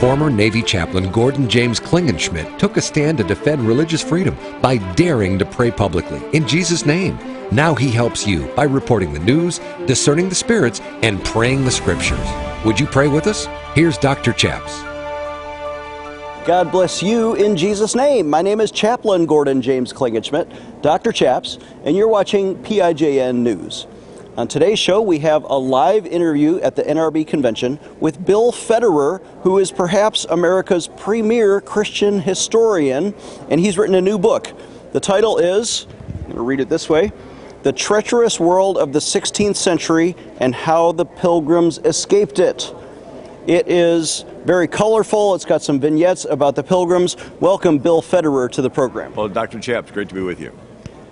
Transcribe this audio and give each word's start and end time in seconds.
Former 0.00 0.28
Navy 0.28 0.60
chaplain 0.60 1.10
Gordon 1.12 1.48
James 1.48 1.78
Klingenschmitt 1.78 2.58
took 2.58 2.76
a 2.76 2.80
stand 2.80 3.16
to 3.18 3.24
defend 3.24 3.66
religious 3.66 4.02
freedom 4.02 4.36
by 4.60 4.76
daring 4.94 5.38
to 5.38 5.46
pray 5.46 5.70
publicly 5.70 6.20
in 6.36 6.46
Jesus' 6.48 6.84
name. 6.84 7.16
Now 7.52 7.74
he 7.74 7.90
helps 7.90 8.26
you 8.26 8.46
by 8.56 8.64
reporting 8.64 9.12
the 9.12 9.20
news, 9.20 9.60
discerning 9.86 10.28
the 10.28 10.34
spirits, 10.34 10.80
and 11.02 11.24
praying 11.24 11.64
the 11.64 11.70
scriptures. 11.70 12.26
Would 12.64 12.80
you 12.80 12.86
pray 12.86 13.06
with 13.06 13.28
us? 13.28 13.46
Here's 13.74 13.96
Dr. 13.96 14.32
Chaps. 14.32 14.82
God 16.44 16.72
bless 16.72 17.00
you 17.02 17.34
in 17.36 17.56
Jesus' 17.56 17.94
name. 17.94 18.28
My 18.28 18.42
name 18.42 18.60
is 18.60 18.72
Chaplain 18.72 19.26
Gordon 19.26 19.62
James 19.62 19.92
Klingenschmitt, 19.92 20.82
Dr. 20.82 21.12
Chaps, 21.12 21.58
and 21.84 21.96
you're 21.96 22.08
watching 22.08 22.56
PIJN 22.64 23.36
News. 23.36 23.86
On 24.36 24.48
today's 24.48 24.80
show, 24.80 25.00
we 25.00 25.20
have 25.20 25.44
a 25.44 25.54
live 25.54 26.06
interview 26.06 26.58
at 26.58 26.74
the 26.74 26.82
NRB 26.82 27.24
convention 27.24 27.78
with 28.00 28.26
Bill 28.26 28.50
Federer, 28.50 29.24
who 29.42 29.58
is 29.58 29.70
perhaps 29.70 30.24
America's 30.24 30.88
premier 30.88 31.60
Christian 31.60 32.18
historian, 32.18 33.14
and 33.48 33.60
he's 33.60 33.78
written 33.78 33.94
a 33.94 34.00
new 34.00 34.18
book. 34.18 34.52
The 34.90 34.98
title 34.98 35.38
is, 35.38 35.86
I'm 36.08 36.22
going 36.22 36.34
to 36.34 36.42
read 36.42 36.58
it 36.58 36.68
this 36.68 36.88
way 36.88 37.12
The 37.62 37.72
Treacherous 37.72 38.40
World 38.40 38.76
of 38.76 38.92
the 38.92 38.98
16th 38.98 39.54
Century 39.54 40.16
and 40.38 40.52
How 40.52 40.90
the 40.90 41.06
Pilgrims 41.06 41.78
Escaped 41.78 42.40
It. 42.40 42.74
It 43.46 43.68
is 43.68 44.24
very 44.44 44.66
colorful. 44.66 45.36
It's 45.36 45.44
got 45.44 45.62
some 45.62 45.78
vignettes 45.78 46.24
about 46.24 46.56
the 46.56 46.64
pilgrims. 46.64 47.16
Welcome, 47.38 47.78
Bill 47.78 48.02
Federer, 48.02 48.50
to 48.50 48.62
the 48.62 48.70
program. 48.70 49.14
Well, 49.14 49.28
Dr. 49.28 49.60
Chaps, 49.60 49.92
great 49.92 50.08
to 50.08 50.14
be 50.16 50.22
with 50.22 50.40
you. 50.40 50.50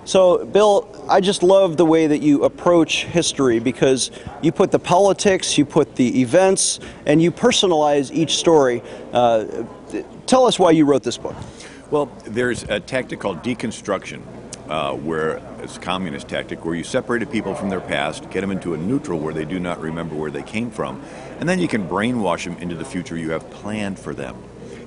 So, 0.05 0.45
Bill, 0.45 0.89
I 1.09 1.21
just 1.21 1.45
love 1.45 1.77
the 1.77 1.87
way 1.87 2.09
that 2.09 2.23
you 2.23 2.43
approach 2.43 3.05
history 3.05 3.61
because 3.61 4.11
you 4.43 4.51
put 4.51 4.73
the 4.73 4.79
politics, 4.81 5.57
you 5.57 5.65
put 5.65 5.95
the 5.95 6.21
events, 6.21 6.81
and 7.07 7.23
you 7.23 7.31
personalize 7.31 8.11
each 8.11 8.37
story. 8.37 8.83
Uh, 9.13 9.65
tell 10.27 10.47
us 10.47 10.59
why 10.59 10.73
you 10.73 10.87
wrote 10.87 11.05
this 11.05 11.19
book. 11.19 11.37
Well, 11.93 12.07
there's 12.25 12.65
a 12.65 12.81
tactic 12.81 13.21
called 13.21 13.45
deconstruction, 13.45 14.23
uh, 14.69 14.95
where 14.95 15.41
it's 15.63 15.77
a 15.77 15.81
communist 15.81 16.27
tactic, 16.27 16.65
where 16.65 16.75
you 16.75 16.83
separated 16.83 17.31
people 17.31 17.55
from 17.55 17.69
their 17.69 17.81
past, 17.81 18.29
get 18.31 18.41
them 18.41 18.51
into 18.51 18.75
a 18.75 18.77
neutral 18.77 19.21
where 19.21 19.35
they 19.35 19.45
do 19.45 19.61
not 19.61 19.81
remember 19.81 20.17
where 20.17 20.33
they 20.33 20.43
came 20.43 20.71
from, 20.71 21.01
and 21.39 21.49
then 21.49 21.61
you 21.61 21.69
can 21.69 21.87
brainwash 21.87 22.45
them 22.45 22.57
into 22.57 22.75
the 22.75 22.85
future 22.85 23.17
you 23.17 23.31
have 23.31 23.49
planned 23.51 24.01
for 24.01 24.15
them. 24.15 24.37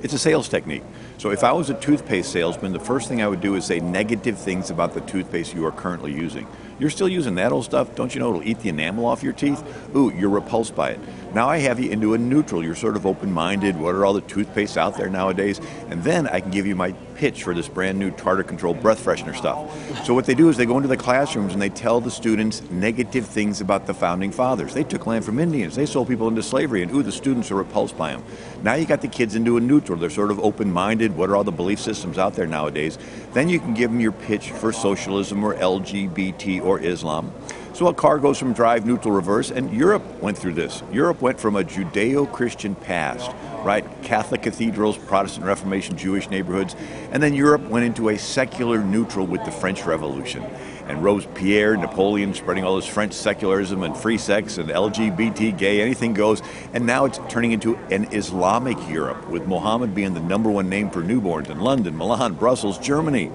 It's 0.01 0.13
a 0.13 0.19
sales 0.19 0.49
technique. 0.49 0.83
So 1.17 1.31
if 1.31 1.43
I 1.43 1.51
was 1.51 1.69
a 1.69 1.73
toothpaste 1.73 2.31
salesman, 2.31 2.73
the 2.73 2.79
first 2.79 3.07
thing 3.07 3.21
I 3.21 3.27
would 3.27 3.41
do 3.41 3.55
is 3.55 3.65
say 3.65 3.79
negative 3.79 4.37
things 4.37 4.69
about 4.69 4.93
the 4.93 5.01
toothpaste 5.01 5.53
you 5.53 5.65
are 5.65 5.71
currently 5.71 6.13
using. 6.13 6.47
You're 6.77 6.89
still 6.89 7.07
using 7.07 7.35
that 7.35 7.51
old 7.51 7.65
stuff? 7.65 7.95
Don't 7.95 8.13
you 8.13 8.19
know 8.19 8.29
it'll 8.29 8.43
eat 8.43 8.59
the 8.59 8.69
enamel 8.69 9.05
off 9.05 9.23
your 9.23 9.33
teeth? 9.33 9.63
Ooh, 9.95 10.11
you're 10.11 10.29
repulsed 10.29 10.75
by 10.75 10.91
it. 10.91 10.99
Now 11.35 11.49
I 11.49 11.57
have 11.57 11.81
you 11.81 11.91
into 11.91 12.13
a 12.13 12.17
neutral. 12.17 12.63
You're 12.63 12.75
sort 12.75 12.95
of 12.95 13.05
open 13.05 13.29
minded. 13.29 13.77
What 13.77 13.93
are 13.93 14.05
all 14.05 14.13
the 14.13 14.21
toothpastes 14.21 14.77
out 14.77 14.95
there 14.95 15.09
nowadays? 15.09 15.59
And 15.89 16.01
then 16.01 16.27
I 16.27 16.39
can 16.39 16.49
give 16.49 16.65
you 16.65 16.77
my 16.77 16.93
pitch 17.15 17.43
for 17.43 17.53
this 17.53 17.67
brand 17.67 17.99
new 17.99 18.09
tartar 18.09 18.41
control 18.43 18.73
breath 18.73 19.03
freshener 19.03 19.35
stuff. 19.35 20.05
So 20.05 20.13
what 20.13 20.23
they 20.23 20.33
do 20.33 20.47
is 20.47 20.55
they 20.55 20.65
go 20.65 20.77
into 20.77 20.87
the 20.87 20.95
classrooms 20.95 21.51
and 21.51 21.61
they 21.61 21.67
tell 21.67 21.99
the 21.99 22.09
students 22.09 22.61
negative 22.71 23.25
things 23.25 23.59
about 23.59 23.85
the 23.85 23.93
founding 23.93 24.31
fathers. 24.31 24.73
They 24.73 24.85
took 24.85 25.07
land 25.07 25.25
from 25.25 25.37
Indians. 25.39 25.75
They 25.75 25.85
sold 25.85 26.07
people 26.07 26.29
into 26.29 26.41
slavery. 26.41 26.83
And 26.83 26.91
ooh, 26.93 27.03
the 27.03 27.11
students 27.11 27.51
are 27.51 27.55
repulsed 27.55 27.97
by 27.97 28.13
them. 28.13 28.23
Now 28.63 28.75
you 28.75 28.85
got 28.85 29.01
the 29.01 29.09
kids 29.09 29.35
into 29.35 29.57
a 29.57 29.59
neutral. 29.59 29.99
They're 29.99 30.09
sort 30.09 30.31
of 30.31 30.39
open 30.39 30.71
minded. 30.71 31.17
What 31.17 31.29
are 31.29 31.35
all 31.35 31.43
the 31.43 31.51
belief 31.51 31.81
systems 31.81 32.17
out 32.17 32.35
there 32.35 32.47
nowadays? 32.47 32.97
Then 33.33 33.49
you 33.49 33.59
can 33.59 33.73
give 33.73 33.91
them 33.91 33.99
your 33.99 34.13
pitch 34.13 34.51
for 34.51 34.71
socialism 34.71 35.43
or 35.43 35.53
LGBT 35.53 36.63
or 36.63 36.79
Islam. 36.79 37.33
So 37.75 37.87
a 37.87 37.93
car 37.93 38.19
goes 38.19 38.39
from 38.39 38.53
drive, 38.53 38.85
neutral, 38.85 39.13
reverse, 39.13 39.51
and 39.51 39.69
Europe 39.73 40.01
went 40.21 40.37
through 40.37 40.53
this. 40.53 40.81
Europe 40.93 41.21
went 41.21 41.41
from 41.41 41.57
a 41.57 41.63
Judeo 41.65 42.31
Christian 42.31 42.73
past, 42.73 43.29
right? 43.65 43.85
Catholic 44.01 44.43
cathedrals, 44.43 44.97
Protestant 44.97 45.45
Reformation, 45.45 45.97
Jewish 45.97 46.29
neighborhoods, 46.29 46.73
and 47.11 47.21
then 47.21 47.33
Europe 47.33 47.63
went 47.63 47.85
into 47.85 48.07
a 48.07 48.17
secular 48.17 48.81
neutral 48.81 49.27
with 49.27 49.43
the 49.43 49.51
French 49.51 49.83
Revolution. 49.83 50.41
And 50.87 51.03
Robespierre, 51.03 51.75
Napoleon 51.75 52.33
spreading 52.33 52.63
all 52.63 52.77
this 52.77 52.85
French 52.85 53.11
secularism 53.11 53.83
and 53.83 53.97
free 53.97 54.19
sex 54.19 54.57
and 54.57 54.69
LGBT, 54.69 55.57
gay, 55.57 55.81
anything 55.81 56.13
goes. 56.13 56.41
And 56.71 56.85
now 56.85 57.03
it's 57.03 57.19
turning 57.27 57.51
into 57.51 57.75
an 57.91 58.05
Islamic 58.13 58.77
Europe, 58.87 59.27
with 59.27 59.47
Mohammed 59.47 59.93
being 59.93 60.13
the 60.13 60.21
number 60.21 60.49
one 60.49 60.69
name 60.69 60.89
for 60.89 61.01
newborns 61.01 61.49
in 61.49 61.59
London, 61.59 61.97
Milan, 61.97 62.35
Brussels, 62.35 62.79
Germany. 62.79 63.33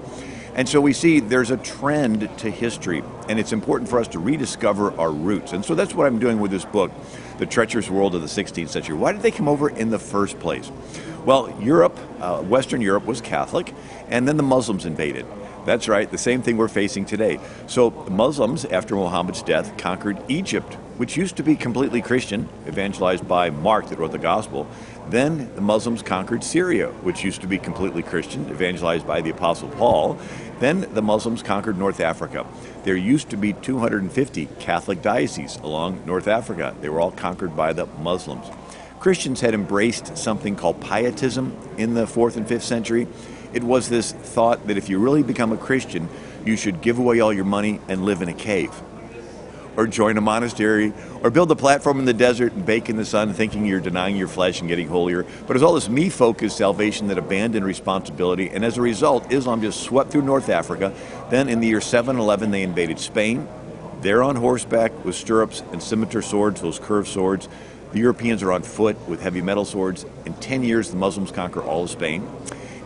And 0.53 0.67
so 0.67 0.81
we 0.81 0.91
see 0.91 1.21
there's 1.21 1.49
a 1.49 1.57
trend 1.57 2.29
to 2.39 2.49
history, 2.49 3.03
and 3.29 3.39
it's 3.39 3.53
important 3.53 3.89
for 3.89 3.99
us 3.99 4.07
to 4.09 4.19
rediscover 4.19 4.93
our 4.99 5.11
roots. 5.11 5.53
And 5.53 5.63
so 5.63 5.75
that's 5.75 5.95
what 5.95 6.07
I'm 6.07 6.19
doing 6.19 6.39
with 6.39 6.51
this 6.51 6.65
book, 6.65 6.91
The 7.37 7.45
Treacherous 7.45 7.89
World 7.89 8.15
of 8.15 8.21
the 8.21 8.27
16th 8.27 8.69
Century. 8.69 8.95
Why 8.95 9.13
did 9.13 9.21
they 9.21 9.31
come 9.31 9.47
over 9.47 9.69
in 9.69 9.89
the 9.89 9.99
first 9.99 10.39
place? 10.39 10.69
Well, 11.25 11.55
Europe, 11.61 11.97
uh, 12.19 12.41
Western 12.41 12.81
Europe 12.81 13.05
was 13.05 13.21
Catholic, 13.21 13.73
and 14.09 14.27
then 14.27 14.35
the 14.35 14.43
Muslims 14.43 14.85
invaded. 14.85 15.25
That's 15.65 15.87
right, 15.87 16.09
the 16.09 16.17
same 16.17 16.41
thing 16.41 16.57
we're 16.57 16.67
facing 16.67 17.05
today. 17.05 17.39
So, 17.67 17.91
Muslims, 18.09 18.65
after 18.65 18.95
Muhammad's 18.95 19.43
death, 19.43 19.77
conquered 19.77 20.17
Egypt, 20.27 20.73
which 20.97 21.15
used 21.17 21.37
to 21.37 21.43
be 21.43 21.55
completely 21.55 22.01
Christian, 22.01 22.49
evangelized 22.67 23.27
by 23.27 23.49
Mark 23.49 23.89
that 23.89 23.99
wrote 23.99 24.11
the 24.11 24.17
Gospel. 24.17 24.67
Then 25.09 25.53
the 25.55 25.61
Muslims 25.61 26.01
conquered 26.01 26.43
Syria, 26.43 26.89
which 27.01 27.23
used 27.23 27.41
to 27.41 27.47
be 27.47 27.57
completely 27.57 28.01
Christian, 28.01 28.49
evangelized 28.49 29.05
by 29.05 29.21
the 29.21 29.29
Apostle 29.29 29.69
Paul. 29.69 30.19
Then 30.59 30.87
the 30.93 31.01
Muslims 31.01 31.43
conquered 31.43 31.77
North 31.77 31.99
Africa. 31.99 32.45
There 32.83 32.95
used 32.95 33.29
to 33.29 33.37
be 33.37 33.53
250 33.53 34.47
Catholic 34.59 35.01
dioceses 35.01 35.61
along 35.63 36.03
North 36.05 36.27
Africa. 36.27 36.75
They 36.81 36.89
were 36.89 36.99
all 36.99 37.11
conquered 37.11 37.55
by 37.55 37.73
the 37.73 37.85
Muslims. 37.85 38.47
Christians 38.99 39.41
had 39.41 39.55
embraced 39.55 40.15
something 40.15 40.55
called 40.55 40.79
pietism 40.79 41.57
in 41.79 41.95
the 41.95 42.05
fourth 42.05 42.37
and 42.37 42.47
fifth 42.47 42.63
century. 42.63 43.07
It 43.53 43.63
was 43.63 43.89
this 43.89 44.11
thought 44.11 44.67
that 44.67 44.77
if 44.77 44.89
you 44.89 44.99
really 44.99 45.23
become 45.23 45.51
a 45.51 45.57
Christian, 45.57 46.07
you 46.45 46.55
should 46.55 46.81
give 46.81 46.99
away 46.99 47.19
all 47.19 47.33
your 47.33 47.45
money 47.45 47.79
and 47.87 48.05
live 48.05 48.21
in 48.21 48.29
a 48.29 48.33
cave 48.33 48.71
or 49.77 49.87
join 49.87 50.17
a 50.17 50.21
monastery 50.21 50.93
or 51.23 51.29
build 51.29 51.49
a 51.51 51.55
platform 51.55 51.99
in 51.99 52.05
the 52.05 52.13
desert 52.13 52.53
and 52.53 52.65
bake 52.65 52.89
in 52.89 52.97
the 52.97 53.05
sun 53.05 53.33
thinking 53.33 53.65
you're 53.65 53.79
denying 53.79 54.17
your 54.17 54.27
flesh 54.27 54.59
and 54.59 54.67
getting 54.67 54.87
holier. 54.87 55.25
But 55.47 55.55
it's 55.55 55.63
all 55.63 55.73
this 55.73 55.89
me 55.89 56.09
focused 56.09 56.57
salvation 56.57 57.07
that 57.07 57.17
abandoned 57.17 57.65
responsibility. 57.65 58.49
And 58.49 58.65
as 58.65 58.77
a 58.77 58.81
result, 58.81 59.31
Islam 59.31 59.61
just 59.61 59.81
swept 59.81 60.11
through 60.11 60.23
North 60.23 60.49
Africa. 60.49 60.93
Then 61.29 61.47
in 61.47 61.59
the 61.59 61.67
year 61.67 61.81
711, 61.81 62.51
they 62.51 62.63
invaded 62.63 62.99
Spain. 62.99 63.47
They're 64.01 64.23
on 64.23 64.35
horseback 64.35 65.05
with 65.05 65.15
stirrups 65.15 65.61
and 65.71 65.81
scimitar 65.81 66.21
swords, 66.21 66.61
those 66.61 66.79
curved 66.79 67.07
swords. 67.07 67.47
The 67.91 67.99
Europeans 67.99 68.41
are 68.41 68.51
on 68.51 68.63
foot 68.63 68.97
with 69.07 69.21
heavy 69.21 69.41
metal 69.41 69.65
swords. 69.65 70.05
In 70.25 70.33
10 70.35 70.63
years, 70.63 70.89
the 70.89 70.97
Muslims 70.97 71.31
conquer 71.31 71.61
all 71.61 71.83
of 71.83 71.89
Spain. 71.89 72.27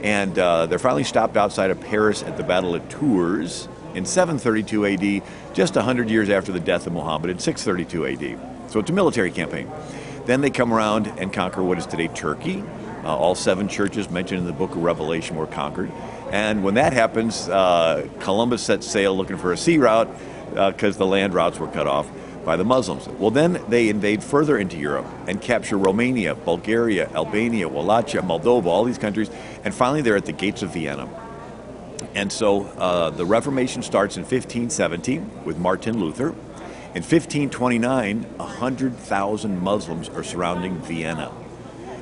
And 0.06 0.38
uh, 0.38 0.68
they're 0.68 0.78
finally 0.78 1.04
stopped 1.04 1.36
outside 1.36 1.72
of 1.72 1.82
Paris 1.82 2.22
at 2.22 2.38
the 2.38 2.44
Battle 2.44 2.76
of 2.76 2.88
Tours 2.90 3.68
in 3.96 4.06
732 4.06 4.86
AD, 4.86 5.56
just 5.56 5.76
100 5.76 6.12
years 6.12 6.30
after 6.30 6.52
the 6.52 6.60
death 6.60 6.86
of 6.86 6.94
Muhammad 6.94 7.32
in 7.32 7.40
632 7.40 8.06
AD. 8.06 8.72
So 8.72 8.80
it's 8.80 8.92
a 8.92 8.94
military 8.94 9.32
campaign. 9.32 9.68
Then 10.28 10.42
they 10.42 10.52
come 10.52 10.72
around 10.72 11.08
and 11.18 11.34
conquer 11.34 11.64
what 11.64 11.80
is 11.80 11.88
today 11.88 12.08
Turkey. 12.08 12.64
Uh, 13.04 13.18
all 13.18 13.34
seven 13.34 13.68
churches 13.68 14.08
mentioned 14.12 14.42
in 14.42 14.46
the 14.46 14.54
book 14.54 14.72
of 14.72 14.84
Revelation 14.84 15.38
were 15.38 15.48
conquered. 15.48 15.92
And 16.30 16.64
when 16.64 16.76
that 16.76 16.94
happens, 16.94 17.50
uh, 17.50 18.08
Columbus 18.20 18.62
sets 18.62 18.86
sail 18.86 19.18
looking 19.18 19.38
for 19.38 19.54
a 19.54 19.58
sea 19.58 19.80
route 19.80 20.10
because 20.52 20.98
uh, 20.98 21.00
the 21.00 21.08
land 21.08 21.34
routes 21.34 21.58
were 21.58 21.68
cut 21.68 21.88
off 21.88 22.08
by 22.46 22.56
the 22.56 22.64
Muslims. 22.64 23.08
Well, 23.08 23.32
then 23.32 23.62
they 23.68 23.90
invade 23.90 24.24
further 24.24 24.58
into 24.58 24.78
Europe 24.78 25.08
and 25.28 25.42
capture 25.42 25.78
Romania, 25.78 26.36
Bulgaria, 26.36 27.10
Albania, 27.14 27.68
Wallachia, 27.68 28.22
Moldova, 28.22 28.68
all 28.68 28.84
these 28.84 29.00
countries, 29.00 29.30
and 29.64 29.74
finally 29.74 30.02
they're 30.02 30.16
at 30.16 30.26
the 30.26 30.32
gates 30.32 30.62
of 30.62 30.72
Vienna. 30.72 31.10
And 32.14 32.32
so 32.32 32.66
uh, 32.78 33.10
the 33.10 33.26
Reformation 33.26 33.82
starts 33.82 34.16
in 34.16 34.22
1517 34.22 35.44
with 35.44 35.58
Martin 35.58 36.00
Luther. 36.00 36.30
In 36.94 37.04
1529, 37.04 38.24
100,000 38.38 39.62
Muslims 39.62 40.08
are 40.10 40.24
surrounding 40.24 40.78
Vienna. 40.78 41.32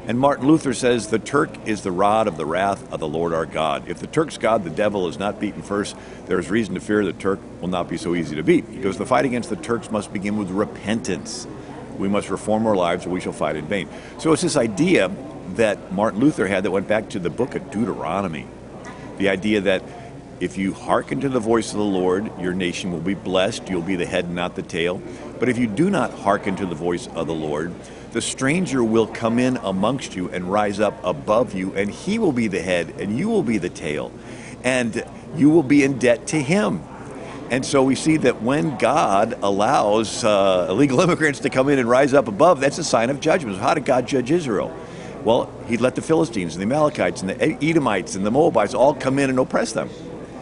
And 0.05 0.19
Martin 0.19 0.47
Luther 0.47 0.73
says 0.73 1.07
the 1.07 1.19
Turk 1.19 1.49
is 1.65 1.81
the 1.81 1.91
rod 1.91 2.27
of 2.27 2.35
the 2.35 2.45
wrath 2.45 2.91
of 2.91 2.99
the 2.99 3.07
Lord 3.07 3.33
our 3.33 3.45
God. 3.45 3.87
If 3.87 3.99
the 3.99 4.07
Turk's 4.07 4.37
God, 4.37 4.65
the 4.65 4.69
devil, 4.69 5.07
is 5.07 5.17
not 5.17 5.39
beaten 5.39 5.61
first, 5.61 5.95
there 6.25 6.37
is 6.39 6.49
reason 6.49 6.73
to 6.75 6.81
fear 6.81 7.05
the 7.05 7.13
Turk 7.13 7.39
will 7.61 7.69
not 7.69 7.87
be 7.87 7.95
so 7.95 8.13
easy 8.13 8.35
to 8.35 8.43
beat. 8.43 8.69
Because 8.69 8.97
the 8.97 9.05
fight 9.05 9.23
against 9.23 9.49
the 9.49 9.55
Turks 9.55 9.89
must 9.89 10.11
begin 10.11 10.37
with 10.37 10.49
repentance. 10.49 11.47
We 11.97 12.09
must 12.09 12.29
reform 12.29 12.67
our 12.67 12.75
lives 12.75 13.05
or 13.05 13.11
we 13.11 13.21
shall 13.21 13.31
fight 13.31 13.55
in 13.55 13.65
vain. 13.65 13.87
So 14.17 14.33
it's 14.33 14.41
this 14.41 14.57
idea 14.57 15.09
that 15.55 15.93
Martin 15.93 16.19
Luther 16.19 16.47
had 16.47 16.65
that 16.65 16.71
went 16.71 16.87
back 16.89 17.09
to 17.11 17.19
the 17.19 17.29
book 17.29 17.55
of 17.55 17.71
Deuteronomy. 17.71 18.45
The 19.19 19.29
idea 19.29 19.61
that 19.61 19.83
if 20.41 20.57
you 20.57 20.73
hearken 20.73 21.21
to 21.21 21.29
the 21.29 21.39
voice 21.39 21.71
of 21.71 21.77
the 21.77 21.85
Lord, 21.85 22.29
your 22.41 22.53
nation 22.53 22.91
will 22.91 22.99
be 22.99 23.13
blessed. 23.13 23.69
You'll 23.69 23.81
be 23.81 23.95
the 23.95 24.05
head, 24.05 24.25
and 24.25 24.35
not 24.35 24.55
the 24.55 24.63
tail. 24.63 25.01
But 25.39 25.47
if 25.47 25.57
you 25.57 25.67
do 25.67 25.89
not 25.89 26.11
hearken 26.11 26.57
to 26.57 26.65
the 26.65 26.75
voice 26.75 27.07
of 27.07 27.27
the 27.27 27.33
Lord, 27.33 27.73
the 28.13 28.21
stranger 28.21 28.83
will 28.83 29.07
come 29.07 29.39
in 29.39 29.57
amongst 29.57 30.15
you 30.15 30.29
and 30.29 30.49
rise 30.51 30.79
up 30.79 31.03
above 31.03 31.53
you, 31.53 31.73
and 31.73 31.89
he 31.89 32.19
will 32.19 32.31
be 32.31 32.47
the 32.47 32.61
head, 32.61 32.93
and 32.99 33.17
you 33.17 33.27
will 33.27 33.43
be 33.43 33.57
the 33.57 33.69
tail. 33.69 34.11
And 34.63 35.03
you 35.35 35.49
will 35.49 35.63
be 35.63 35.83
in 35.83 35.99
debt 35.99 36.27
to 36.27 36.41
him. 36.41 36.81
And 37.49 37.65
so 37.65 37.83
we 37.83 37.95
see 37.95 38.17
that 38.17 38.41
when 38.41 38.77
God 38.77 39.37
allows 39.43 40.23
uh, 40.23 40.67
illegal 40.69 41.01
immigrants 41.01 41.39
to 41.41 41.49
come 41.49 41.69
in 41.69 41.79
and 41.79 41.89
rise 41.89 42.13
up 42.13 42.27
above, 42.27 42.59
that's 42.59 42.77
a 42.77 42.83
sign 42.83 43.09
of 43.09 43.19
judgment. 43.19 43.57
How 43.57 43.73
did 43.73 43.85
God 43.85 44.07
judge 44.07 44.31
Israel? 44.31 44.75
Well, 45.23 45.51
he 45.67 45.77
let 45.77 45.95
the 45.95 46.01
Philistines 46.01 46.55
and 46.55 46.61
the 46.61 46.65
Amalekites 46.65 47.21
and 47.21 47.29
the 47.29 47.63
Edomites 47.63 48.15
and 48.15 48.25
the 48.25 48.31
Moabites 48.31 48.73
all 48.73 48.93
come 48.93 49.19
in 49.19 49.29
and 49.29 49.39
oppress 49.39 49.71
them. 49.71 49.89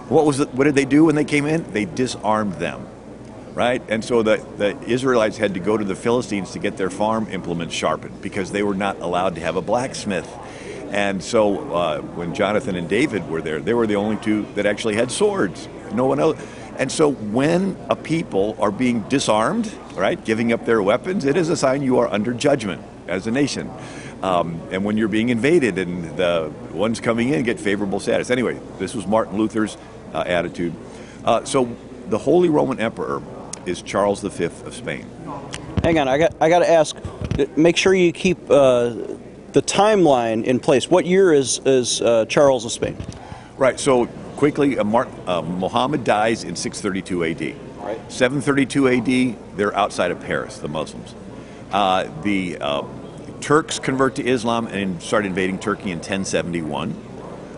What 0.09 0.25
was 0.25 0.39
it, 0.39 0.53
what 0.53 0.65
did 0.65 0.75
they 0.75 0.85
do 0.85 1.05
when 1.05 1.15
they 1.15 1.23
came 1.23 1.45
in? 1.45 1.71
They 1.71 1.85
disarmed 1.85 2.53
them, 2.53 2.85
right? 3.53 3.81
And 3.89 4.03
so 4.03 4.23
the, 4.23 4.37
the 4.57 4.79
Israelites 4.83 5.37
had 5.37 5.53
to 5.55 5.59
go 5.59 5.77
to 5.77 5.83
the 5.83 5.95
Philistines 5.95 6.51
to 6.51 6.59
get 6.59 6.77
their 6.77 6.89
farm 6.89 7.27
implements 7.29 7.75
sharpened 7.75 8.21
because 8.21 8.51
they 8.51 8.63
were 8.63 8.75
not 8.75 8.99
allowed 8.99 9.35
to 9.35 9.41
have 9.41 9.55
a 9.55 9.61
blacksmith. 9.61 10.29
And 10.91 11.23
so 11.23 11.73
uh, 11.73 12.01
when 12.01 12.35
Jonathan 12.35 12.75
and 12.75 12.89
David 12.89 13.29
were 13.29 13.41
there, 13.41 13.59
they 13.59 13.73
were 13.73 13.87
the 13.87 13.95
only 13.95 14.17
two 14.17 14.45
that 14.55 14.65
actually 14.65 14.95
had 14.95 15.11
swords. 15.11 15.67
No 15.93 16.05
one 16.05 16.19
else. 16.19 16.41
And 16.77 16.91
so 16.91 17.11
when 17.11 17.77
a 17.89 17.95
people 17.95 18.57
are 18.59 18.71
being 18.71 19.01
disarmed, 19.07 19.71
right, 19.95 20.23
giving 20.23 20.51
up 20.51 20.65
their 20.65 20.81
weapons, 20.81 21.25
it 21.25 21.37
is 21.37 21.49
a 21.49 21.55
sign 21.55 21.81
you 21.81 21.99
are 21.99 22.07
under 22.07 22.33
judgment 22.33 22.81
as 23.07 23.27
a 23.27 23.31
nation. 23.31 23.69
Um, 24.23 24.61
and 24.71 24.85
when 24.85 24.97
you're 24.97 25.07
being 25.07 25.29
invaded 25.29 25.77
and 25.77 26.17
the 26.17 26.51
ones 26.71 26.99
coming 26.99 27.29
in 27.29 27.43
get 27.43 27.59
favorable 27.59 27.99
status. 27.99 28.29
Anyway, 28.29 28.59
this 28.77 28.93
was 28.93 29.07
Martin 29.07 29.37
Luther's 29.37 29.77
uh, 30.13 30.23
attitude. 30.25 30.73
Uh, 31.23 31.43
so 31.43 31.75
the 32.07 32.17
Holy 32.17 32.49
Roman 32.49 32.79
Emperor 32.79 33.21
is 33.65 33.81
Charles 33.81 34.21
V 34.21 34.45
of 34.45 34.73
Spain. 34.73 35.05
Hang 35.83 35.99
on, 35.99 36.07
I 36.07 36.17
got 36.17 36.35
I 36.39 36.49
got 36.49 36.59
to 36.59 36.69
ask. 36.69 36.95
Make 37.55 37.77
sure 37.77 37.93
you 37.93 38.11
keep 38.11 38.37
uh, 38.49 38.89
the 39.53 39.61
timeline 39.61 40.43
in 40.43 40.59
place. 40.59 40.89
What 40.89 41.05
year 41.05 41.33
is 41.33 41.59
is 41.65 42.01
uh, 42.01 42.25
Charles 42.25 42.65
of 42.65 42.71
Spain? 42.71 42.97
Right. 43.57 43.79
So 43.79 44.07
quickly, 44.37 44.77
uh, 44.77 44.83
Mark, 44.83 45.07
uh, 45.27 45.41
Muhammad 45.41 46.03
dies 46.03 46.43
in 46.43 46.55
632 46.55 47.23
A.D. 47.23 47.55
Right. 47.77 48.11
732 48.11 48.87
A.D. 48.87 49.35
They're 49.55 49.75
outside 49.75 50.11
of 50.11 50.19
Paris, 50.21 50.57
the 50.59 50.67
Muslims. 50.67 51.15
Uh, 51.71 52.09
the 52.21 52.57
uh, 52.59 52.83
Turks 53.39 53.79
convert 53.79 54.15
to 54.15 54.27
Islam 54.27 54.67
and 54.67 55.01
start 55.01 55.25
invading 55.25 55.57
Turkey 55.57 55.91
in 55.91 55.97
1071. 55.97 56.95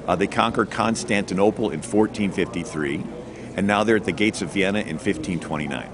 Uh, 0.07 0.15
they 0.15 0.27
conquered 0.27 0.71
Constantinople 0.71 1.71
in 1.71 1.79
1453, 1.79 3.03
and 3.55 3.67
now 3.67 3.83
they're 3.83 3.97
at 3.97 4.05
the 4.05 4.11
gates 4.11 4.41
of 4.41 4.49
Vienna 4.49 4.79
in 4.79 4.97
1529. 4.97 5.89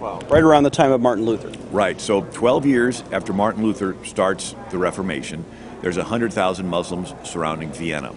Wow. 0.00 0.20
Right 0.28 0.42
around 0.42 0.64
the 0.64 0.70
time 0.70 0.92
of 0.92 1.00
Martin 1.00 1.24
Luther. 1.24 1.50
Right. 1.70 2.00
So 2.00 2.22
12 2.22 2.66
years 2.66 3.02
after 3.10 3.32
Martin 3.32 3.62
Luther 3.62 3.96
starts 4.04 4.54
the 4.70 4.78
Reformation, 4.78 5.44
there's 5.80 5.96
100,000 5.96 6.66
Muslims 6.68 7.14
surrounding 7.24 7.72
Vienna. 7.72 8.14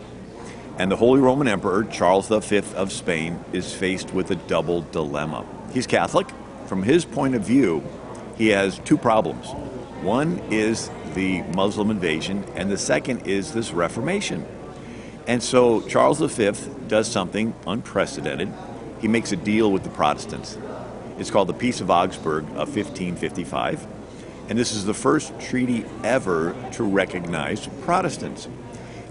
And 0.78 0.92
the 0.92 0.96
Holy 0.96 1.20
Roman 1.20 1.48
Emperor, 1.48 1.86
Charles 1.86 2.28
V 2.28 2.62
of 2.76 2.92
Spain, 2.92 3.40
is 3.52 3.74
faced 3.74 4.14
with 4.14 4.32
a 4.32 4.36
double 4.36 4.82
dilemma. 4.82 5.46
He's 5.74 5.88
Catholic. 5.88 6.28
From 6.66 6.84
his 6.84 7.06
point 7.06 7.36
of 7.36 7.42
view, 7.44 7.84
he 8.38 8.50
has 8.50 8.80
two 8.80 8.98
problems. 8.98 9.48
One 10.02 10.40
is 10.52 10.92
the 11.16 11.42
Muslim 11.56 11.90
invasion, 11.90 12.44
and 12.56 12.70
the 12.70 12.78
second 12.78 13.26
is 13.26 13.54
this 13.54 13.72
Reformation. 13.72 14.46
And 15.28 15.44
so 15.44 15.82
Charles 15.82 16.20
V 16.20 16.52
does 16.88 17.12
something 17.12 17.54
unprecedented. 17.68 18.52
He 19.02 19.10
makes 19.10 19.34
a 19.34 19.36
deal 19.36 19.72
with 19.72 19.84
the 19.84 19.90
Protestants. 19.90 20.58
It's 21.20 21.30
called 21.30 21.50
the 21.50 21.54
Peace 21.54 21.82
of 21.82 21.92
Augsburg 21.92 22.46
of 22.52 22.74
1555. 22.74 23.86
And 24.50 24.58
this 24.58 24.72
is 24.72 24.86
the 24.86 24.94
first 24.94 25.38
treaty 25.40 25.86
ever 26.02 26.56
to 26.74 26.84
recognize 26.84 27.68
Protestants. 27.82 28.48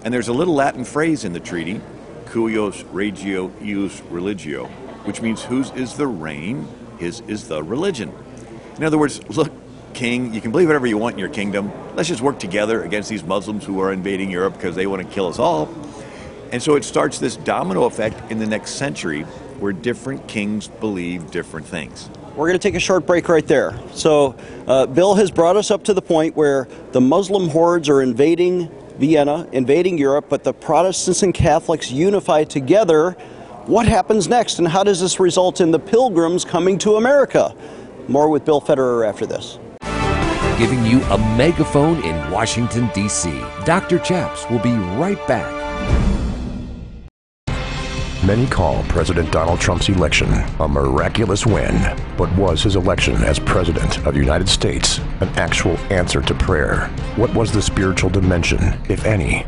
And 0.02 0.14
there's 0.14 0.28
a 0.28 0.32
little 0.32 0.54
Latin 0.54 0.84
phrase 0.84 1.24
in 1.24 1.34
the 1.34 1.40
treaty, 1.40 1.82
cuius 2.24 2.84
regio 2.92 3.48
ius 3.60 4.02
religio, 4.10 4.66
which 5.04 5.20
means 5.20 5.42
whose 5.42 5.70
is 5.72 5.94
the 5.94 6.06
reign, 6.06 6.66
his 6.98 7.20
is 7.28 7.48
the 7.48 7.62
religion. 7.62 8.12
In 8.78 8.84
other 8.84 8.96
words, 8.96 9.22
look, 9.36 9.52
king, 9.92 10.32
you 10.32 10.40
can 10.40 10.50
believe 10.50 10.68
whatever 10.68 10.86
you 10.86 10.96
want 10.96 11.14
in 11.14 11.18
your 11.18 11.28
kingdom. 11.28 11.70
Let's 11.94 12.08
just 12.08 12.22
work 12.22 12.38
together 12.38 12.82
against 12.82 13.10
these 13.10 13.24
Muslims 13.24 13.64
who 13.64 13.80
are 13.80 13.92
invading 13.92 14.30
Europe 14.30 14.54
because 14.54 14.76
they 14.76 14.86
want 14.86 15.02
to 15.02 15.08
kill 15.12 15.26
us 15.26 15.38
all. 15.38 15.68
And 16.52 16.62
so 16.62 16.76
it 16.76 16.84
starts 16.84 17.18
this 17.18 17.36
domino 17.36 17.84
effect 17.84 18.30
in 18.30 18.38
the 18.38 18.46
next 18.46 18.72
century 18.72 19.22
where 19.60 19.72
different 19.72 20.26
kings 20.28 20.68
believe 20.68 21.30
different 21.30 21.66
things. 21.66 22.10
We're 22.36 22.48
going 22.48 22.58
to 22.58 22.68
take 22.68 22.74
a 22.74 22.80
short 22.80 23.06
break 23.06 23.28
right 23.28 23.46
there. 23.46 23.78
So, 23.92 24.36
uh, 24.66 24.86
Bill 24.86 25.14
has 25.14 25.30
brought 25.30 25.56
us 25.56 25.70
up 25.70 25.84
to 25.84 25.94
the 25.94 26.02
point 26.02 26.36
where 26.36 26.68
the 26.92 27.00
Muslim 27.00 27.48
hordes 27.48 27.88
are 27.88 28.02
invading 28.02 28.70
Vienna, 28.98 29.48
invading 29.52 29.96
Europe, 29.96 30.26
but 30.28 30.44
the 30.44 30.52
Protestants 30.52 31.22
and 31.22 31.32
Catholics 31.32 31.90
unify 31.90 32.44
together. 32.44 33.12
What 33.64 33.88
happens 33.88 34.28
next, 34.28 34.58
and 34.58 34.68
how 34.68 34.84
does 34.84 35.00
this 35.00 35.18
result 35.18 35.60
in 35.60 35.70
the 35.70 35.78
pilgrims 35.78 36.44
coming 36.44 36.78
to 36.78 36.96
America? 36.96 37.54
More 38.06 38.28
with 38.28 38.44
Bill 38.44 38.60
Federer 38.60 39.08
after 39.08 39.26
this. 39.26 39.58
Giving 40.58 40.84
you 40.84 41.02
a 41.04 41.18
megaphone 41.36 42.02
in 42.04 42.30
Washington, 42.30 42.90
D.C. 42.94 43.30
Dr. 43.64 43.98
Chaps 43.98 44.48
will 44.48 44.60
be 44.60 44.72
right 44.72 45.18
back. 45.26 45.65
Many 48.26 48.48
call 48.48 48.82
President 48.88 49.30
Donald 49.30 49.60
Trump's 49.60 49.88
election 49.88 50.28
a 50.58 50.66
miraculous 50.66 51.46
win, 51.46 51.96
but 52.18 52.34
was 52.36 52.60
his 52.60 52.74
election 52.74 53.14
as 53.22 53.38
President 53.38 53.98
of 53.98 54.14
the 54.14 54.18
United 54.18 54.48
States 54.48 54.98
an 55.20 55.28
actual 55.36 55.76
answer 55.92 56.20
to 56.22 56.34
prayer? 56.34 56.88
What 57.14 57.32
was 57.36 57.52
the 57.52 57.62
spiritual 57.62 58.10
dimension, 58.10 58.80
if 58.88 59.04
any? 59.04 59.44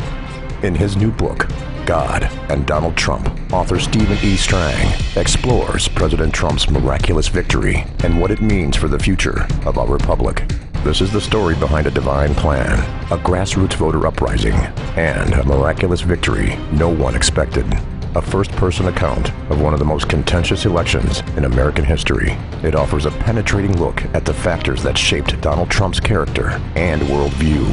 In 0.63 0.77
his 0.77 0.97
new 0.97 1.11
book, 1.11 1.49
God 1.87 2.23
and 2.51 2.69
Donald 2.69 2.97
Trump, 2.97 3.29
author 3.53 3.81
Stephen 3.81 4.17
E. 4.23 4.37
Strang 4.37 4.95
explores 5.17 5.89
President 5.89 6.33
Trump's 6.33 6.71
miraculous 6.71 7.27
victory 7.27 7.85
and 8.05 8.21
what 8.21 8.31
it 8.31 8.41
means 8.41 8.77
for 8.77 8.87
the 8.87 9.01
future 9.01 9.45
of 9.67 9.77
our 9.77 9.89
republic. 9.89 10.45
This 10.85 11.01
is 11.01 11.11
the 11.11 11.21
story 11.21 11.57
behind 11.57 11.89
a 11.89 11.91
divine 11.91 12.33
plan, 12.37 12.79
a 13.11 13.19
grassroots 13.19 13.75
voter 13.75 14.07
uprising, 14.07 14.55
and 14.95 15.35
a 15.35 15.45
miraculous 15.45 16.01
victory 16.01 16.55
no 16.71 16.89
one 16.89 17.17
expected 17.17 17.67
a 18.15 18.23
first 18.23 18.51
person 18.53 18.89
account 18.89 19.31
of 19.51 19.61
one 19.61 19.73
of 19.73 19.79
the 19.79 19.85
most 19.85 20.09
contentious 20.09 20.65
elections 20.65 21.21
in 21.37 21.45
American 21.45 21.85
history. 21.85 22.37
It 22.63 22.75
offers 22.75 23.07
a 23.07 23.11
penetrating 23.11 23.79
look 23.79 24.03
at 24.15 24.25
the 24.25 24.35
factors 24.35 24.83
that 24.83 24.97
shaped 24.97 25.41
Donald 25.41 25.71
Trump's 25.71 26.01
character 26.01 26.61
and 26.75 27.03
worldview. 27.03 27.67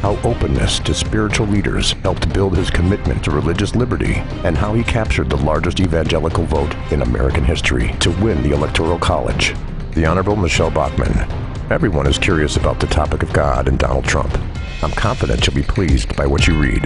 How 0.00 0.16
openness 0.28 0.78
to 0.80 0.94
spiritual 0.94 1.46
leaders 1.46 1.92
helped 2.02 2.32
build 2.32 2.56
his 2.56 2.70
commitment 2.70 3.24
to 3.24 3.30
religious 3.30 3.74
liberty, 3.74 4.14
and 4.44 4.56
how 4.56 4.74
he 4.74 4.84
captured 4.84 5.30
the 5.30 5.36
largest 5.36 5.80
evangelical 5.80 6.44
vote 6.44 6.74
in 6.92 7.02
American 7.02 7.44
history 7.44 7.94
to 8.00 8.10
win 8.22 8.42
the 8.42 8.52
Electoral 8.52 8.98
College. 8.98 9.54
The 9.92 10.04
Honorable 10.04 10.36
Michele 10.36 10.70
Bachmann. 10.70 11.30
Everyone 11.72 12.06
is 12.06 12.18
curious 12.18 12.56
about 12.56 12.78
the 12.78 12.86
topic 12.86 13.22
of 13.22 13.32
God 13.32 13.66
and 13.66 13.78
Donald 13.78 14.04
Trump. 14.04 14.38
I'm 14.82 14.92
confident 14.92 15.46
you'll 15.46 15.56
be 15.56 15.62
pleased 15.62 16.14
by 16.14 16.26
what 16.26 16.46
you 16.46 16.60
read. 16.60 16.84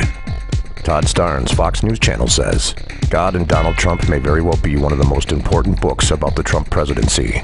Todd 0.82 1.04
Starnes, 1.04 1.54
Fox 1.54 1.82
News 1.82 1.98
Channel 1.98 2.26
says, 2.28 2.74
God 3.10 3.36
and 3.36 3.46
Donald 3.46 3.76
Trump 3.76 4.08
may 4.08 4.18
very 4.18 4.40
well 4.40 4.58
be 4.62 4.76
one 4.76 4.92
of 4.92 4.98
the 4.98 5.04
most 5.04 5.30
important 5.30 5.80
books 5.80 6.10
about 6.10 6.34
the 6.34 6.42
Trump 6.42 6.70
presidency. 6.70 7.42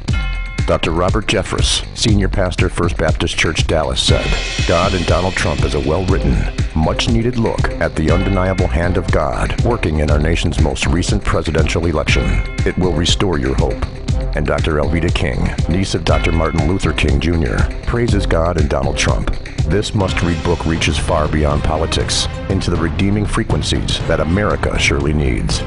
Dr. 0.66 0.90
Robert 0.90 1.26
Jeffress, 1.26 1.86
senior 1.96 2.28
pastor, 2.28 2.68
First 2.68 2.96
Baptist 2.96 3.36
Church, 3.36 3.66
Dallas, 3.66 4.02
said, 4.02 4.26
God 4.66 4.94
and 4.94 5.06
Donald 5.06 5.34
Trump 5.34 5.64
is 5.64 5.74
a 5.74 5.80
well 5.80 6.04
written, 6.06 6.34
much 6.74 7.08
needed 7.08 7.38
look 7.38 7.70
at 7.72 7.94
the 7.94 8.10
undeniable 8.10 8.66
hand 8.66 8.96
of 8.96 9.10
God 9.12 9.60
working 9.64 10.00
in 10.00 10.10
our 10.10 10.18
nation's 10.18 10.60
most 10.60 10.86
recent 10.86 11.22
presidential 11.22 11.86
election. 11.86 12.24
It 12.66 12.76
will 12.78 12.92
restore 12.92 13.38
your 13.38 13.54
hope. 13.54 14.05
And 14.36 14.46
Dr. 14.46 14.74
Alveda 14.74 15.12
King, 15.14 15.48
niece 15.66 15.94
of 15.94 16.04
Dr. 16.04 16.30
Martin 16.30 16.68
Luther 16.68 16.92
King 16.92 17.18
Jr., 17.20 17.56
praises 17.86 18.26
God 18.26 18.60
and 18.60 18.68
Donald 18.68 18.98
Trump. 18.98 19.34
This 19.64 19.94
must 19.94 20.20
read 20.22 20.44
book 20.44 20.66
reaches 20.66 20.98
far 20.98 21.26
beyond 21.26 21.64
politics 21.64 22.28
into 22.50 22.70
the 22.70 22.76
redeeming 22.76 23.24
frequencies 23.24 23.98
that 24.06 24.20
America 24.20 24.78
surely 24.78 25.14
needs. 25.14 25.62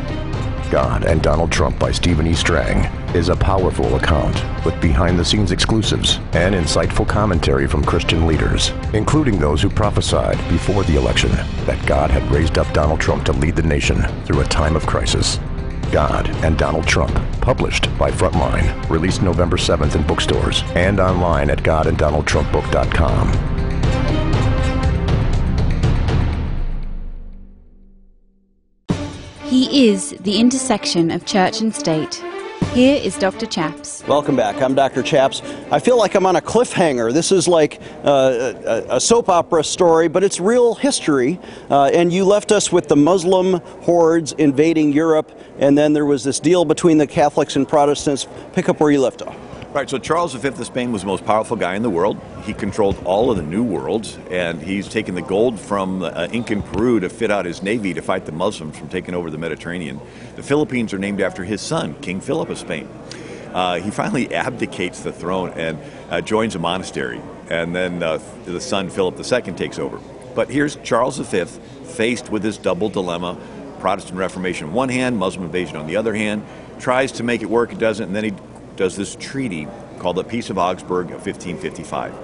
God 0.70 1.04
and 1.04 1.24
Donald 1.24 1.52
Trump 1.52 1.80
by 1.80 1.92
Stephen 1.92 2.28
E. 2.28 2.34
Strang 2.36 2.86
is 3.16 3.30
a 3.30 3.36
powerful 3.36 3.96
account 3.96 4.36
with 4.64 4.80
behind 4.80 5.18
the 5.18 5.26
scenes 5.26 5.52
exclusives 5.52 6.18
and 6.34 6.54
insightful 6.54 7.08
commentary 7.08 7.68
from 7.68 7.84
Christian 7.84 8.28
leaders, 8.28 8.70
including 8.94 9.40
those 9.40 9.64
who 9.64 9.70
prophesied 9.70 10.38
before 10.48 10.84
the 10.84 10.96
election 10.96 11.32
that 11.66 11.84
God 11.88 12.12
had 12.12 12.30
raised 12.32 12.60
up 12.60 12.72
Donald 12.72 13.00
Trump 13.00 13.26
to 13.26 13.34
lead 13.34 13.56
the 13.56 13.64
nation 13.64 14.04
through 14.26 14.42
a 14.42 14.46
time 14.46 14.76
of 14.76 14.86
crisis. 14.86 15.40
God 15.92 16.30
and 16.44 16.56
Donald 16.56 16.86
Trump, 16.86 17.18
published 17.50 17.90
by 17.98 18.12
Frontline, 18.12 18.88
released 18.92 19.24
November 19.24 19.58
7th 19.58 19.96
in 19.96 20.04
bookstores 20.06 20.62
and 20.76 21.00
online 21.00 21.50
at 21.50 21.58
godanddonaldtrumpbook.com. 21.64 23.26
He 29.46 29.90
is 29.90 30.12
the 30.20 30.40
intersection 30.40 31.10
of 31.10 31.26
church 31.26 31.60
and 31.62 31.74
state. 31.74 32.24
Here 32.74 33.02
is 33.02 33.18
Dr. 33.18 33.48
Chaps. 33.48 34.04
Welcome 34.08 34.36
back. 34.36 34.62
I'm 34.62 34.76
Dr. 34.76 35.02
Chaps. 35.02 35.42
I 35.72 35.80
feel 35.80 35.98
like 35.98 36.14
I'm 36.14 36.28
on 36.28 36.36
a 36.36 36.42
cliffhanger. 36.42 37.12
This 37.12 37.32
is 37.32 37.48
like 37.48 37.82
uh, 38.04 38.86
a, 38.90 39.00
soap 39.02 39.28
opera 39.28 39.64
story, 39.64 40.08
but 40.08 40.24
it's 40.24 40.40
real 40.40 40.76
history. 40.76 41.40
Uh, 41.72 41.86
and 41.86 42.14
you 42.14 42.26
left 42.26 42.52
us 42.52 42.72
with 42.72 42.88
the 42.88 42.96
Muslim 42.96 43.54
hordes 43.82 44.34
invading 44.34 44.94
Europe, 44.94 45.32
and 45.58 45.76
then 45.76 45.94
there 45.94 46.06
was 46.06 46.24
this 46.24 46.40
deal 46.40 46.64
between 46.64 47.00
the 47.00 47.08
Catholics 47.08 47.56
and 47.56 47.68
Protestants. 47.68 48.28
Pick 48.54 48.70
up 48.70 48.80
where 48.80 48.92
you 48.92 49.02
left 49.02 49.24
off. 49.24 49.36
Right, 49.72 49.88
so 49.88 50.00
Charles 50.00 50.34
V 50.34 50.48
of 50.48 50.66
Spain 50.66 50.92
was 50.92 51.04
the 51.04 51.08
most 51.08 51.26
powerful 51.26 51.56
guy 51.56 51.76
in 51.76 51.84
the 51.84 51.92
world. 51.92 52.20
He 52.42 52.56
controlled 52.56 52.98
all 53.06 53.30
of 53.30 53.38
the 53.38 53.44
New 53.44 53.64
World, 53.64 54.08
and 54.32 54.60
he's 54.60 54.88
taken 54.88 55.14
the 55.14 55.22
gold 55.22 55.60
from 55.60 56.02
uh, 56.02 56.28
Incan 56.32 56.64
Peru 56.64 57.00
to 57.00 57.08
fit 57.08 57.30
out 57.30 57.46
his 57.46 57.62
navy 57.62 57.94
to 57.94 58.02
fight 58.02 58.26
the 58.26 58.32
Muslims 58.32 58.80
from 58.80 58.90
taking 58.90 59.14
over 59.14 59.30
the 59.30 59.38
Mediterranean. 59.38 60.00
The 60.38 60.42
Philippines 60.42 60.92
are 60.92 60.98
named 60.98 61.22
after 61.22 61.44
his 61.44 61.62
son, 61.62 61.94
King 62.02 62.20
Philip 62.20 62.50
of 62.50 62.58
Spain. 62.58 62.90
Uh, 63.54 63.80
he 63.80 63.92
finally 63.92 64.34
abdicates 64.34 65.02
the 65.02 65.12
throne 65.12 65.52
and 65.52 65.78
uh, 66.10 66.22
joins 66.22 66.56
a 66.56 66.60
monastery, 66.60 67.22
and 67.52 67.76
then 67.76 68.02
uh, 68.02 68.20
the 68.46 68.60
son, 68.60 68.90
Philip 68.90 69.20
II, 69.20 69.54
takes 69.54 69.78
over. 69.78 70.00
But 70.34 70.50
here's 70.50 70.78
Charles 70.78 71.20
V 71.20 71.46
faced 71.46 72.32
with 72.32 72.42
this 72.42 72.58
double 72.58 72.90
dilemma 72.90 73.38
Protestant 73.80 74.18
Reformation 74.18 74.70
on 74.70 74.74
one 74.74 74.90
hand, 74.90 75.18
Muslim 75.18 75.46
invasion 75.46 75.78
on 75.78 75.86
the 75.86 75.96
other 75.96 76.16
hand, 76.16 76.44
tries 76.80 77.12
to 77.14 77.24
make 77.24 77.42
it 77.44 77.50
work, 77.50 77.72
it 77.72 77.80
doesn't, 77.80 78.08
and 78.08 78.16
then 78.16 78.24
he 78.24 78.34
does 78.80 78.96
this 78.96 79.18
treaty 79.18 79.68
called 80.00 80.16
the 80.16 80.24
Peace 80.24 80.50
of 80.50 80.58
Augsburg 80.58 81.08
of 81.08 81.26
1555. 81.26 82.16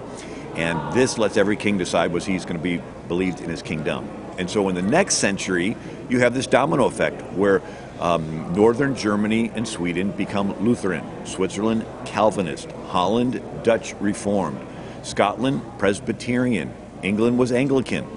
And 0.55 0.93
this 0.93 1.17
lets 1.17 1.35
every 1.35 1.57
king 1.57 1.77
decide 1.77 2.13
was 2.13 2.25
he's 2.25 2.45
going 2.45 2.55
to 2.55 2.63
be 2.63 2.81
believed 3.09 3.41
in 3.41 3.50
his 3.50 3.62
kingdom. 3.62 4.09
And 4.38 4.50
so 4.50 4.69
in 4.69 4.75
the 4.75 4.81
next 4.81 5.15
century, 5.15 5.75
you 6.07 6.19
have 6.19 6.33
this 6.33 6.47
domino 6.47 6.85
effect 6.85 7.21
where 7.33 7.62
um, 8.00 8.53
northern 8.53 8.95
Germany 8.95 9.51
and 9.53 9.67
Sweden 9.67 10.12
become 10.12 10.57
Lutheran, 10.63 11.03
Switzerland 11.25 11.85
Calvinist, 12.05 12.71
Holland 12.88 13.41
Dutch 13.63 13.93
Reformed, 14.00 14.65
Scotland 15.03 15.62
Presbyterian, 15.77 16.74
England 17.03 17.38
was 17.38 17.51
Anglican, 17.51 18.07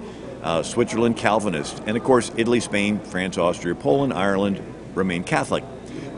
uh, 0.44 0.62
Switzerland 0.62 1.16
Calvinist, 1.16 1.82
and 1.86 1.96
of 1.96 2.04
course 2.04 2.30
Italy, 2.36 2.60
Spain, 2.60 3.00
France, 3.00 3.36
Austria, 3.36 3.74
Poland, 3.74 4.12
Ireland 4.12 4.62
remain 4.94 5.24
Catholic. 5.24 5.64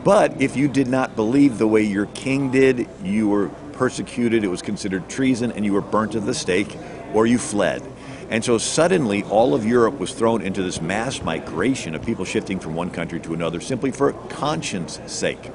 But 0.05 0.41
if 0.41 0.57
you 0.57 0.69
did 0.69 0.89
not 0.89 1.15
believe 1.15 1.59
the 1.59 1.67
way 1.67 1.83
your 1.83 2.07
king 2.07 2.51
did, 2.51 2.89
you 3.05 3.29
were 3.29 3.49
persecuted, 3.73 4.45
it 4.45 4.49
was 4.49 4.63
considered 4.63 5.09
treason, 5.09 5.53
and 5.53 5.65
you 5.65 5.75
were 5.75 5.83
burnt 5.83 6.15
at 6.15 6.25
the 6.25 6.35
stake, 6.35 6.77
or 7.13 7.27
you 7.27 7.39
fled. 7.39 7.83
And 8.31 8.45
so 8.45 8.59
suddenly, 8.59 9.25
all 9.25 9.55
of 9.55 9.67
Europe 9.67 9.99
was 9.99 10.13
thrown 10.13 10.41
into 10.41 10.63
this 10.63 10.81
mass 10.81 11.21
migration 11.23 11.95
of 11.95 12.05
people 12.05 12.25
shifting 12.25 12.61
from 12.61 12.75
one 12.75 12.91
country 12.91 13.21
to 13.21 13.35
another 13.35 13.61
simply 13.61 13.91
for 13.91 14.13
conscience 14.13 15.01
sake. 15.07 15.51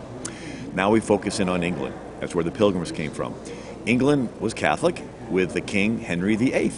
Now 0.74 0.92
we 0.92 1.00
focus 1.00 1.40
in 1.40 1.48
on 1.48 1.64
England. 1.64 1.96
That's 2.20 2.36
where 2.36 2.44
the 2.44 2.52
pilgrims 2.52 2.92
came 2.92 3.12
from. 3.12 3.34
England 3.86 4.30
was 4.42 4.54
Catholic 4.54 5.02
with 5.30 5.54
the 5.54 5.62
king 5.62 6.00
Henry 6.00 6.36
VIII. 6.36 6.72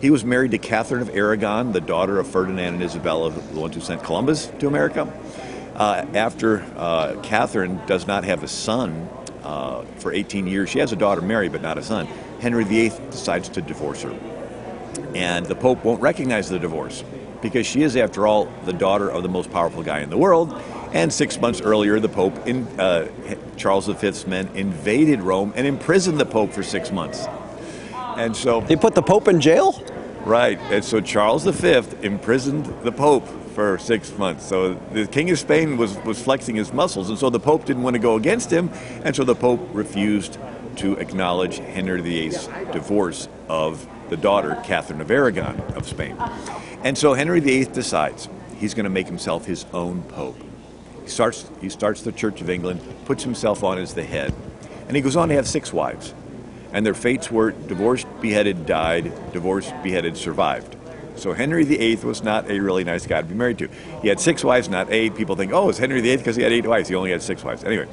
He 0.00 0.10
was 0.10 0.24
married 0.24 0.52
to 0.52 0.58
Catherine 0.58 1.02
of 1.02 1.10
Aragon, 1.10 1.72
the 1.72 1.80
daughter 1.80 2.20
of 2.20 2.28
Ferdinand 2.28 2.74
and 2.74 2.82
Isabella, 2.82 3.30
the 3.30 3.60
ones 3.60 3.74
who 3.74 3.80
sent 3.80 4.04
Columbus 4.04 4.46
to 4.60 4.68
America. 4.68 5.12
Uh, 5.78 6.04
after 6.14 6.66
uh, 6.76 7.14
Catherine 7.22 7.80
does 7.86 8.04
not 8.08 8.24
have 8.24 8.42
a 8.42 8.48
son 8.48 9.08
uh, 9.44 9.84
for 9.98 10.12
18 10.12 10.48
years, 10.48 10.68
she 10.68 10.80
has 10.80 10.90
a 10.90 10.96
daughter, 10.96 11.20
Mary, 11.20 11.48
but 11.48 11.62
not 11.62 11.78
a 11.78 11.82
son. 11.84 12.06
Henry 12.40 12.64
VIII 12.64 12.88
decides 13.10 13.48
to 13.50 13.62
divorce 13.62 14.02
her. 14.02 14.18
And 15.14 15.46
the 15.46 15.54
Pope 15.54 15.84
won't 15.84 16.02
recognize 16.02 16.48
the 16.48 16.58
divorce 16.58 17.04
because 17.40 17.64
she 17.64 17.82
is, 17.82 17.96
after 17.96 18.26
all, 18.26 18.46
the 18.64 18.72
daughter 18.72 19.08
of 19.08 19.22
the 19.22 19.28
most 19.28 19.52
powerful 19.52 19.84
guy 19.84 20.00
in 20.00 20.10
the 20.10 20.18
world. 20.18 20.60
And 20.92 21.12
six 21.12 21.40
months 21.40 21.60
earlier, 21.60 22.00
the 22.00 22.08
Pope, 22.08 22.44
in, 22.48 22.66
uh, 22.80 23.06
Charles 23.56 23.86
V's 23.86 24.26
men, 24.26 24.48
invaded 24.54 25.20
Rome 25.20 25.52
and 25.54 25.64
imprisoned 25.64 26.18
the 26.18 26.26
Pope 26.26 26.52
for 26.52 26.64
six 26.64 26.90
months. 26.90 27.28
And 28.16 28.36
so 28.36 28.62
they 28.62 28.74
put 28.74 28.96
the 28.96 29.02
Pope 29.02 29.28
in 29.28 29.40
jail. 29.40 29.80
Right, 30.24 30.58
and 30.72 30.84
so 30.84 31.00
Charles 31.00 31.44
V 31.44 31.82
imprisoned 32.02 32.66
the 32.82 32.90
Pope 32.90 33.28
for 33.58 33.76
six 33.76 34.16
months. 34.16 34.46
So 34.46 34.74
the 34.92 35.08
King 35.08 35.30
of 35.30 35.38
Spain 35.40 35.76
was, 35.76 35.96
was 36.04 36.22
flexing 36.22 36.54
his 36.54 36.72
muscles, 36.72 37.08
and 37.08 37.18
so 37.18 37.28
the 37.28 37.40
Pope 37.40 37.64
didn't 37.64 37.82
want 37.82 37.94
to 37.94 37.98
go 37.98 38.14
against 38.14 38.52
him, 38.52 38.70
and 39.02 39.16
so 39.16 39.24
the 39.24 39.34
Pope 39.34 39.58
refused 39.72 40.38
to 40.76 40.92
acknowledge 40.98 41.58
Henry 41.58 42.00
VIII's 42.00 42.48
divorce 42.70 43.28
of 43.48 43.84
the 44.10 44.16
daughter, 44.16 44.62
Catherine 44.62 45.00
of 45.00 45.10
Aragon 45.10 45.60
of 45.74 45.88
Spain. 45.88 46.16
And 46.84 46.96
so 46.96 47.14
Henry 47.14 47.40
VIII 47.40 47.64
decides 47.64 48.28
he's 48.58 48.74
going 48.74 48.84
to 48.84 48.90
make 48.90 49.08
himself 49.08 49.44
his 49.44 49.66
own 49.72 50.04
Pope. 50.04 50.40
He 51.02 51.08
starts, 51.08 51.50
he 51.60 51.68
starts 51.68 52.02
the 52.02 52.12
Church 52.12 52.40
of 52.40 52.48
England, 52.48 52.80
puts 53.06 53.24
himself 53.24 53.64
on 53.64 53.76
as 53.78 53.92
the 53.92 54.04
head, 54.04 54.32
and 54.86 54.94
he 54.94 55.02
goes 55.02 55.16
on 55.16 55.30
to 55.30 55.34
have 55.34 55.48
six 55.48 55.72
wives. 55.72 56.14
And 56.72 56.86
their 56.86 56.94
fates 56.94 57.28
were 57.28 57.50
divorced, 57.50 58.06
beheaded, 58.20 58.66
died, 58.66 59.32
divorced, 59.32 59.74
beheaded, 59.82 60.16
survived. 60.16 60.76
So 61.18 61.32
Henry 61.32 61.64
VIII 61.64 61.96
was 61.96 62.22
not 62.22 62.48
a 62.48 62.60
really 62.60 62.84
nice 62.84 63.06
guy 63.06 63.20
to 63.20 63.26
be 63.26 63.34
married 63.34 63.58
to. 63.58 63.68
He 64.02 64.08
had 64.08 64.20
six 64.20 64.44
wives, 64.44 64.68
not 64.68 64.92
eight. 64.92 65.16
People 65.16 65.34
think, 65.34 65.52
oh, 65.52 65.68
it's 65.68 65.78
Henry 65.78 66.00
VIII 66.00 66.18
because 66.18 66.36
he 66.36 66.42
had 66.42 66.52
eight 66.52 66.66
wives. 66.66 66.88
He 66.88 66.94
only 66.94 67.10
had 67.10 67.22
six 67.22 67.42
wives. 67.42 67.64
Anyway, 67.64 67.88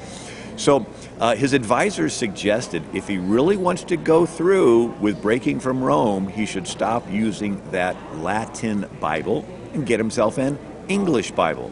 so 0.58 0.86
uh, 1.20 1.36
his 1.36 1.53
advisors 1.53 2.13
suggested 2.13 2.84
if 2.94 3.08
he 3.08 3.17
really 3.17 3.58
wants 3.58 3.84
to 3.86 3.98
go 3.98 4.25
through 4.25 4.86
with 5.01 5.22
breaking 5.22 5.60
from 5.60 5.84
Rome, 5.84 6.27
he 6.27 6.46
should 6.46 6.67
stop 6.67 7.10
using 7.12 7.62
that 7.72 7.98
Latin 8.17 8.88
Bible 9.00 9.44
and 9.74 9.86
get 9.86 10.00
himself 10.00 10.38
an 10.38 10.60
English 10.88 11.32
Bible. 11.32 11.72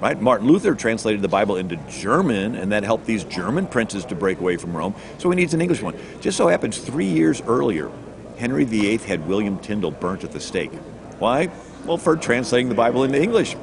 Right? 0.00 0.20
Martin 0.20 0.48
Luther 0.48 0.74
translated 0.74 1.20
the 1.20 1.28
Bible 1.28 1.56
into 1.56 1.76
German, 1.88 2.54
and 2.54 2.72
that 2.72 2.84
helped 2.84 3.04
these 3.04 3.24
German 3.24 3.66
princes 3.66 4.04
to 4.06 4.14
break 4.14 4.38
away 4.38 4.56
from 4.56 4.74
Rome. 4.74 4.94
So 5.18 5.28
he 5.30 5.36
needs 5.36 5.52
an 5.52 5.60
English 5.60 5.82
one. 5.82 5.94
Just 6.20 6.38
so 6.38 6.48
happens, 6.48 6.78
three 6.78 7.08
years 7.08 7.42
earlier, 7.42 7.90
Henry 8.40 8.64
VIII 8.64 8.96
had 8.96 9.28
William 9.28 9.58
Tyndale 9.58 9.90
burnt 9.90 10.24
at 10.24 10.32
the 10.32 10.40
stake. 10.40 10.72
Why? 11.18 11.50
Well, 11.84 11.98
for 11.98 12.16
translating 12.16 12.70
the 12.70 12.74
Bible 12.74 13.04
into 13.04 13.20
English. 13.20 13.54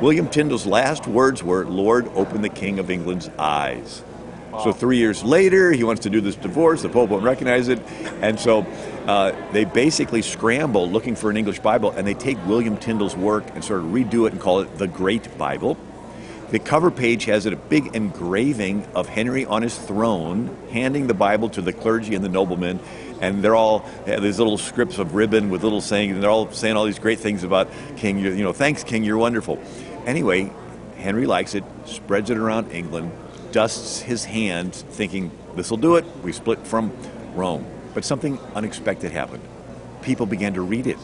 William 0.00 0.28
Tyndale's 0.28 0.66
last 0.66 1.08
words 1.08 1.42
were, 1.42 1.66
Lord, 1.66 2.06
open 2.14 2.40
the 2.40 2.48
King 2.48 2.78
of 2.78 2.90
England's 2.90 3.28
eyes. 3.40 4.04
Wow. 4.52 4.62
So 4.64 4.72
three 4.72 4.98
years 4.98 5.24
later, 5.24 5.72
he 5.72 5.82
wants 5.82 6.02
to 6.02 6.10
do 6.10 6.20
this 6.20 6.36
divorce. 6.36 6.82
The 6.82 6.88
Pope 6.88 7.10
won't 7.10 7.24
recognize 7.24 7.66
it. 7.66 7.80
And 8.22 8.38
so 8.38 8.60
uh, 9.08 9.32
they 9.50 9.64
basically 9.64 10.22
scramble 10.22 10.88
looking 10.88 11.16
for 11.16 11.28
an 11.28 11.36
English 11.36 11.58
Bible, 11.58 11.90
and 11.90 12.06
they 12.06 12.14
take 12.14 12.38
William 12.46 12.76
Tyndale's 12.76 13.16
work 13.16 13.44
and 13.54 13.64
sort 13.64 13.80
of 13.80 13.86
redo 13.86 14.28
it 14.28 14.32
and 14.32 14.40
call 14.40 14.60
it 14.60 14.78
the 14.78 14.86
Great 14.86 15.36
Bible. 15.38 15.76
The 16.50 16.58
cover 16.58 16.90
page 16.90 17.26
has 17.26 17.46
a 17.46 17.54
big 17.54 17.94
engraving 17.94 18.86
of 18.94 19.08
Henry 19.08 19.44
on 19.44 19.62
his 19.62 19.76
throne, 19.76 20.56
handing 20.72 21.06
the 21.06 21.14
Bible 21.14 21.48
to 21.50 21.62
the 21.62 21.72
clergy 21.72 22.14
and 22.16 22.24
the 22.24 22.28
noblemen 22.28 22.80
and 23.20 23.42
they're 23.42 23.54
all 23.54 23.84
these 24.06 24.38
little 24.38 24.58
scripts 24.58 24.98
of 24.98 25.14
ribbon 25.14 25.50
with 25.50 25.62
little 25.62 25.80
sayings, 25.80 26.14
and 26.14 26.22
they're 26.22 26.30
all 26.30 26.50
saying 26.50 26.76
all 26.76 26.84
these 26.84 26.98
great 26.98 27.20
things 27.20 27.44
about 27.44 27.68
King. 27.96 28.18
You 28.18 28.42
know, 28.42 28.52
thanks, 28.52 28.84
King, 28.84 29.04
you're 29.04 29.18
wonderful. 29.18 29.58
Anyway, 30.06 30.52
Henry 30.96 31.26
likes 31.26 31.54
it, 31.54 31.64
spreads 31.84 32.30
it 32.30 32.36
around 32.36 32.72
England, 32.72 33.12
dusts 33.52 34.00
his 34.00 34.24
hands, 34.24 34.82
thinking 34.82 35.30
this 35.54 35.70
will 35.70 35.78
do 35.78 35.96
it. 35.96 36.04
We 36.22 36.32
split 36.32 36.66
from 36.66 36.92
Rome, 37.34 37.66
but 37.94 38.04
something 38.04 38.38
unexpected 38.54 39.12
happened. 39.12 39.42
People 40.02 40.26
began 40.26 40.54
to 40.54 40.62
read 40.62 40.86
it 40.86 40.98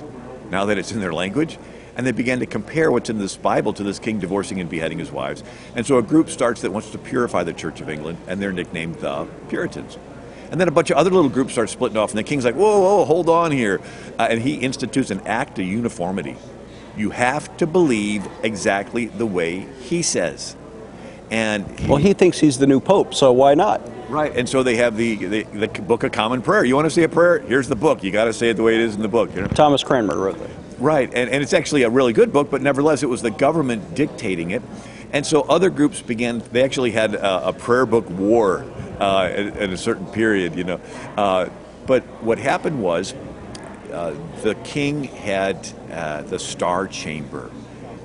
now 0.51 0.67
that 0.67 0.79
it's 0.79 0.93
in 0.93 1.01
their 1.01 1.13
language. 1.13 1.59
And 1.99 2.07
they 2.07 2.13
began 2.13 2.41
to 2.41 2.47
compare 2.47 2.91
what's 2.91 3.09
in 3.09 3.17
this 3.17 3.39
Bible 3.39 3.73
to 3.73 3.83
this 3.83 3.99
king 3.99 4.19
divorcing 4.19 4.61
and 4.61 4.69
beheading 4.69 4.99
his 4.99 5.11
wives. 5.11 5.43
And 5.75 5.87
so 5.87 5.97
a 5.97 6.03
group 6.03 6.29
starts 6.29 6.61
that 6.61 6.71
wants 6.71 6.91
to 6.91 6.99
purify 6.99 7.43
the 7.43 7.55
Church 7.55 7.81
of 7.81 7.89
England, 7.89 8.19
and 8.27 8.39
they're 8.39 8.53
nicknamed 8.53 8.97
the 8.97 9.27
Puritans. 9.49 9.97
And 10.51 10.61
then 10.61 10.69
a 10.69 10.71
bunch 10.71 10.91
of 10.91 10.97
other 10.97 11.11
little 11.11 11.31
groups 11.31 11.53
start 11.53 11.71
splitting 11.71 11.97
off, 11.97 12.11
and 12.11 12.19
the 12.19 12.23
king's 12.25 12.45
like, 12.45 12.55
whoa, 12.55 12.81
whoa, 12.81 13.05
hold 13.05 13.29
on 13.29 13.51
here. 13.53 13.81
Uh, 14.19 14.29
and 14.31 14.41
he 14.41 14.55
institutes 14.55 15.11
an 15.11 15.21
act 15.27 15.59
of 15.59 15.67
uniformity. 15.67 16.37
You 16.97 17.11
have 17.11 17.55
to 17.59 17.67
believe 17.67 18.27
exactly 18.43 19.07
the 19.07 19.27
way 19.27 19.67
he 19.81 20.03
says. 20.03 20.57
And 21.31 21.67
he, 21.79 21.89
well, 21.89 21.99
he 21.99 22.13
thinks 22.13 22.39
he's 22.39 22.59
the 22.59 22.67
new 22.67 22.81
pope, 22.81 23.13
so 23.13 23.33
why 23.33 23.55
not? 23.55 23.81
Right, 24.09 24.35
and 24.37 24.49
so 24.49 24.63
they 24.63 24.77
have 24.77 24.97
the, 24.97 25.17
the, 25.17 25.43
the 25.43 25.69
Book 25.83 26.05
of 26.05 26.13
Common 26.13 26.41
Prayer. 26.41 26.65
You 26.65 26.77
want 26.77 26.87
to 26.87 26.91
say 26.91 27.03
a 27.03 27.09
prayer? 27.09 27.41
Here's 27.41 27.69
the 27.69 27.75
book. 27.77 28.05
You 28.05 28.13
got 28.13 28.27
to 28.27 28.33
say 28.33 28.51
it 28.51 28.55
the 28.55 28.63
way 28.63 28.77
it 28.77 28.81
is 28.81 28.95
in 28.95 29.03
the 29.03 29.09
book. 29.09 29.35
You 29.35 29.43
know? 29.43 29.49
Thomas 29.49 29.83
Cranmer 29.83 30.17
wrote 30.17 30.39
that. 30.39 30.51
Right, 30.79 31.09
and, 31.13 31.29
and 31.29 31.43
it's 31.43 31.53
actually 31.53 31.83
a 31.83 31.91
really 31.91 32.13
good 32.13 32.33
book, 32.33 32.51
but 32.51 32.63
nevertheless, 32.63 33.03
it 33.03 33.09
was 33.09 33.23
the 33.23 33.31
government 33.31 33.95
dictating 33.95 34.53
it. 34.53 34.63
And 35.13 35.27
so 35.27 35.43
other 35.43 35.71
groups 35.71 36.03
began, 36.03 36.43
they 36.53 36.63
actually 36.63 36.91
had 36.91 37.15
a, 37.15 37.49
a 37.49 37.53
prayer 37.53 37.87
book 37.87 38.09
war 38.11 38.65
uh, 39.01 39.25
at, 39.25 39.71
a 39.71 39.77
certain 39.77 40.07
period, 40.07 40.57
you 40.57 40.65
know. 40.65 40.81
Uh, 41.17 41.49
but 41.87 42.03
what 42.23 42.39
happened 42.39 42.83
was 42.83 43.15
uh, 43.93 44.15
the 44.43 44.55
king 44.57 45.05
had 45.05 45.69
uh, 45.91 46.23
the 46.23 46.39
Star 46.39 46.89
Chamber. 46.89 47.51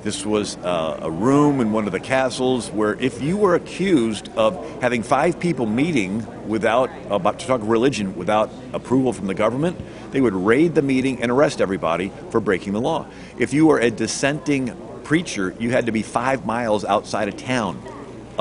This 0.04 0.26
was 0.26 0.58
uh, 0.58 1.00
a 1.04 1.12
room 1.12 1.62
in 1.62 1.72
one 1.72 1.86
of 1.86 1.92
the 1.92 2.00
castles 2.00 2.72
where, 2.72 2.96
if 2.96 3.22
you 3.22 3.38
were 3.38 3.54
accused 3.54 4.30
of 4.36 4.82
having 4.82 5.04
five 5.04 5.40
people 5.40 5.68
meeting 5.68 6.26
without 6.48 6.90
about 7.12 7.40
to 7.40 7.46
talk 7.46 7.62
religion 7.64 8.16
without 8.16 8.50
approval 8.74 9.14
from 9.14 9.28
the 9.28 9.36
government, 9.36 9.80
they 10.12 10.20
would 10.20 10.34
raid 10.34 10.74
the 10.74 10.82
meeting 10.82 11.22
and 11.22 11.32
arrest 11.32 11.62
everybody 11.62 12.12
for 12.32 12.40
breaking 12.40 12.74
the 12.74 12.82
law. 12.82 13.06
If 13.38 13.54
you 13.54 13.68
were 13.68 13.80
a 13.80 13.92
dissenting 13.92 14.76
preacher, 15.04 15.56
you 15.60 15.70
had 15.70 15.86
to 15.86 15.92
be 15.92 16.02
five 16.02 16.48
miles 16.48 16.84
outside 16.84 17.28
of 17.28 17.38
town 17.38 17.80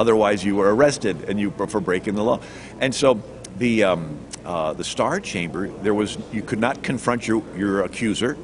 Otherwise, 0.00 0.42
you 0.42 0.56
were 0.56 0.74
arrested 0.74 1.28
and 1.28 1.38
you 1.38 1.50
for 1.68 1.80
breaking 1.80 2.14
the 2.14 2.24
law. 2.24 2.40
And 2.80 2.94
so 2.94 3.22
the 3.58 3.84
um, 3.84 4.18
uh, 4.46 4.72
the 4.72 4.84
Star 4.84 5.20
Chamber, 5.20 5.68
there 5.68 5.92
was 5.92 6.16
you 6.32 6.40
could 6.40 6.58
not 6.58 6.82
confront 6.82 7.28
your 7.28 7.42
your 7.54 7.82
accuser. 7.82 8.38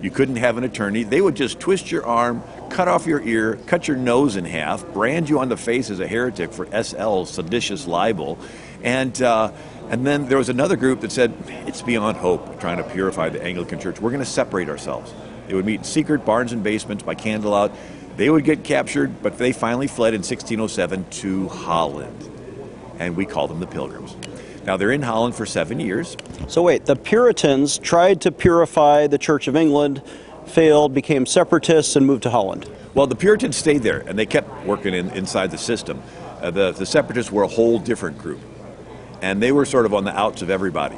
You 0.00 0.10
couldn't 0.10 0.36
have 0.36 0.58
an 0.58 0.64
attorney. 0.64 1.02
They 1.02 1.20
would 1.20 1.34
just 1.34 1.60
twist 1.60 1.90
your 1.90 2.04
arm, 2.04 2.42
cut 2.68 2.88
off 2.88 3.06
your 3.06 3.22
ear, 3.22 3.58
cut 3.66 3.88
your 3.88 3.96
nose 3.96 4.36
in 4.36 4.44
half, 4.44 4.86
brand 4.92 5.30
you 5.30 5.38
on 5.38 5.48
the 5.48 5.56
face 5.56 5.88
as 5.88 6.00
a 6.00 6.06
heretic 6.06 6.52
for 6.52 6.66
SL 6.66 7.24
seditious 7.24 7.86
libel, 7.86 8.38
And, 8.82 9.20
uh, 9.22 9.52
and 9.88 10.06
then 10.06 10.28
there 10.28 10.36
was 10.36 10.50
another 10.50 10.76
group 10.76 11.00
that 11.00 11.10
said, 11.10 11.32
it's 11.66 11.80
beyond 11.80 12.18
hope 12.18 12.60
trying 12.60 12.76
to 12.76 12.84
purify 12.84 13.30
the 13.30 13.42
Anglican 13.42 13.78
Church. 13.80 13.98
We're 13.98 14.10
going 14.10 14.22
to 14.22 14.30
separate 14.30 14.68
ourselves. 14.68 15.14
They 15.48 15.54
would 15.54 15.64
meet 15.64 15.76
in 15.76 15.84
secret 15.84 16.26
barns 16.26 16.52
and 16.52 16.62
basements 16.62 17.02
by 17.02 17.14
candlelight. 17.14 17.72
They 18.16 18.30
would 18.30 18.44
get 18.44 18.62
captured, 18.62 19.22
but 19.22 19.38
they 19.38 19.52
finally 19.52 19.88
fled 19.88 20.14
in 20.14 20.20
1607 20.20 21.06
to 21.10 21.48
Holland. 21.48 22.30
And 22.98 23.16
we 23.16 23.26
call 23.26 23.48
them 23.48 23.60
the 23.60 23.66
Pilgrims. 23.66 24.16
Now, 24.64 24.76
they're 24.76 24.92
in 24.92 25.02
Holland 25.02 25.34
for 25.34 25.44
seven 25.44 25.80
years. 25.80 26.16
So, 26.48 26.62
wait, 26.62 26.86
the 26.86 26.96
Puritans 26.96 27.76
tried 27.78 28.20
to 28.22 28.32
purify 28.32 29.06
the 29.08 29.18
Church 29.18 29.48
of 29.48 29.56
England, 29.56 30.00
failed, 30.46 30.94
became 30.94 31.26
separatists, 31.26 31.96
and 31.96 32.06
moved 32.06 32.22
to 32.22 32.30
Holland. 32.30 32.70
Well, 32.94 33.06
the 33.06 33.16
Puritans 33.16 33.56
stayed 33.56 33.82
there, 33.82 34.00
and 34.06 34.18
they 34.18 34.26
kept 34.26 34.64
working 34.64 34.94
in, 34.94 35.10
inside 35.10 35.50
the 35.50 35.58
system. 35.58 36.00
Uh, 36.40 36.50
the, 36.50 36.72
the 36.72 36.86
Separatists 36.86 37.32
were 37.32 37.42
a 37.42 37.48
whole 37.48 37.78
different 37.78 38.18
group, 38.18 38.40
and 39.20 39.42
they 39.42 39.50
were 39.50 39.64
sort 39.64 39.86
of 39.86 39.92
on 39.92 40.04
the 40.04 40.16
outs 40.16 40.40
of 40.40 40.50
everybody. 40.50 40.96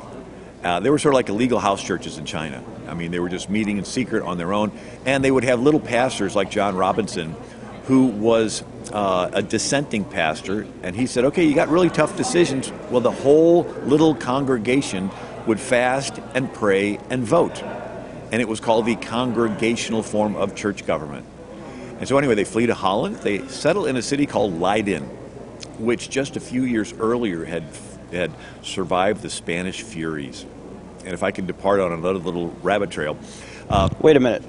Uh, 0.63 0.81
they 0.81 0.91
were 0.91 0.99
sort 0.99 1.15
of 1.15 1.17
like 1.17 1.29
illegal 1.29 1.59
house 1.59 1.83
churches 1.83 2.19
in 2.19 2.25
China. 2.25 2.63
I 2.89 2.95
mean, 2.95 3.11
they 3.11 3.21
were 3.21 3.29
just 3.29 3.51
meeting 3.51 3.79
in 3.79 3.85
secret 3.85 4.23
on 4.23 4.39
their 4.39 4.53
own, 4.53 4.73
and 5.05 5.25
they 5.25 5.31
would 5.31 5.45
have 5.45 5.61
little 5.61 5.81
pastors 5.81 6.35
like 6.35 6.51
John 6.51 6.77
Robinson, 6.77 7.37
who 7.85 8.07
was 8.07 8.65
uh, 8.93 9.31
a 9.33 9.43
dissenting 9.43 10.05
pastor, 10.05 10.67
and 10.83 10.97
he 10.97 11.07
said, 11.07 11.27
"Okay, 11.27 11.45
you 11.45 11.55
got 11.55 11.69
really 11.69 11.91
tough 11.91 12.17
decisions." 12.17 12.73
Well, 12.91 13.01
the 13.01 13.13
whole 13.13 13.63
little 13.85 14.15
congregation 14.15 15.11
would 15.47 15.61
fast 15.61 16.19
and 16.35 16.53
pray 16.53 16.99
and 17.11 17.25
vote, 17.25 17.63
and 18.33 18.41
it 18.41 18.49
was 18.49 18.61
called 18.61 18.87
the 18.87 18.97
congregational 18.97 20.03
form 20.03 20.37
of 20.37 20.55
church 20.55 20.87
government. 20.87 21.27
And 21.99 22.09
so, 22.09 22.19
anyway, 22.19 22.35
they 22.35 22.45
flee 22.45 22.67
to 22.67 22.75
Holland. 22.75 23.17
They 23.17 23.47
settle 23.49 23.87
in 23.87 23.97
a 23.97 24.03
city 24.03 24.27
called 24.27 24.61
Leiden, 24.61 25.05
which 25.79 26.11
just 26.11 26.37
a 26.37 26.41
few 26.41 26.65
years 26.65 26.93
earlier 26.99 27.45
had 27.45 27.65
had 28.13 28.31
survived 28.63 29.23
the 29.23 29.31
Spanish 29.31 29.83
Furies. 29.83 30.45
And 31.05 31.15
if 31.15 31.23
I 31.23 31.31
can 31.31 31.47
depart 31.47 31.81
on 31.81 31.93
another 31.93 32.19
little 32.19 32.49
rabbit 32.63 32.91
trail, 32.91 33.17
uh, 33.69 33.89
Wait 34.01 34.17
a 34.17 34.21
minute. 34.21 34.43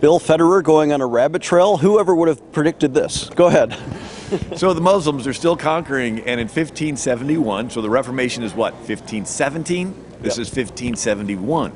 Bill 0.00 0.20
Federer 0.20 0.62
going 0.62 0.92
on 0.92 1.00
a 1.00 1.06
rabbit 1.06 1.40
trail? 1.42 1.76
Whoever 1.76 2.14
would 2.14 2.28
have 2.28 2.52
predicted 2.52 2.92
this? 2.92 3.30
Go 3.30 3.46
ahead. 3.46 3.76
so 4.56 4.74
the 4.74 4.80
Muslims 4.80 5.26
are 5.26 5.32
still 5.32 5.56
conquering, 5.56 6.18
and 6.20 6.40
in 6.40 6.46
1571, 6.48 7.70
so 7.70 7.80
the 7.80 7.88
Reformation 7.88 8.42
is 8.42 8.52
what, 8.52 8.74
1517? 8.74 9.94
This 10.20 10.36
Yep. 10.36 10.42
is 10.42 10.48
1571. 10.48 11.72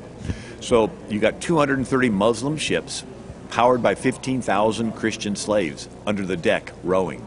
So 0.61 0.91
you 1.09 1.19
got 1.19 1.41
230 1.41 2.09
Muslim 2.09 2.57
ships 2.57 3.03
powered 3.49 3.81
by 3.81 3.95
15,000 3.95 4.91
Christian 4.91 5.35
slaves 5.35 5.87
under 6.05 6.23
the 6.25 6.37
deck 6.37 6.71
rowing. 6.83 7.25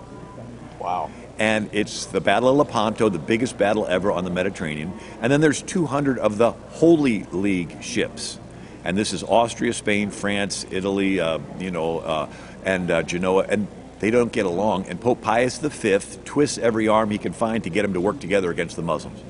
Wow. 0.78 1.10
And 1.42 1.70
it's 1.72 2.06
the 2.06 2.20
Battle 2.20 2.50
of 2.50 2.56
Lepanto, 2.56 3.08
the 3.08 3.18
biggest 3.18 3.58
battle 3.58 3.84
ever 3.88 4.12
on 4.12 4.22
the 4.22 4.30
Mediterranean. 4.30 4.92
And 5.20 5.32
then 5.32 5.40
there's 5.40 5.60
200 5.60 6.20
of 6.20 6.38
the 6.38 6.52
Holy 6.52 7.24
League 7.32 7.82
ships. 7.82 8.38
And 8.84 8.96
this 8.96 9.12
is 9.12 9.24
Austria, 9.24 9.72
Spain, 9.72 10.12
France, 10.12 10.64
Italy, 10.70 11.18
uh, 11.18 11.40
you 11.58 11.72
know, 11.72 11.98
uh, 11.98 12.32
and 12.64 12.88
uh, 12.92 13.02
Genoa. 13.02 13.44
And 13.48 13.66
they 13.98 14.12
don't 14.12 14.30
get 14.30 14.46
along. 14.46 14.86
And 14.86 15.00
Pope 15.00 15.20
Pius 15.20 15.58
V 15.58 15.98
twists 16.24 16.58
every 16.58 16.86
arm 16.86 17.10
he 17.10 17.18
can 17.18 17.32
find 17.32 17.64
to 17.64 17.70
get 17.70 17.82
them 17.82 17.94
to 17.94 18.00
work 18.00 18.20
together 18.20 18.52
against 18.52 18.76
the 18.76 18.82
Muslims. 18.82 19.20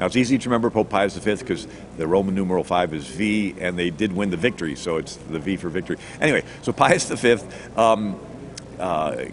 Now, 0.00 0.06
it's 0.06 0.16
easy 0.16 0.38
to 0.38 0.48
remember 0.48 0.68
Pope 0.68 0.90
Pius 0.90 1.16
V 1.16 1.36
because 1.36 1.68
the 1.96 2.08
Roman 2.08 2.34
numeral 2.34 2.64
5 2.64 2.92
is 2.92 3.06
V, 3.06 3.54
and 3.60 3.78
they 3.78 3.90
did 3.90 4.12
win 4.12 4.30
the 4.30 4.36
victory, 4.36 4.74
so 4.74 4.96
it's 4.96 5.14
the 5.14 5.38
V 5.38 5.56
for 5.58 5.68
victory. 5.68 5.98
Anyway, 6.20 6.42
so 6.62 6.72
Pius 6.72 7.08
V 7.08 7.36
um, 7.76 8.18
uh, 8.80 9.26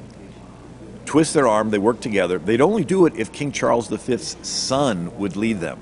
twist 1.09 1.33
their 1.33 1.47
arm, 1.47 1.71
they 1.71 1.79
work 1.79 1.99
together. 2.01 2.37
They'd 2.37 2.61
only 2.61 2.83
do 2.83 3.07
it 3.07 3.15
if 3.15 3.31
King 3.31 3.51
Charles 3.51 3.87
V's 3.87 4.37
son 4.43 5.17
would 5.17 5.35
lead 5.35 5.59
them. 5.59 5.79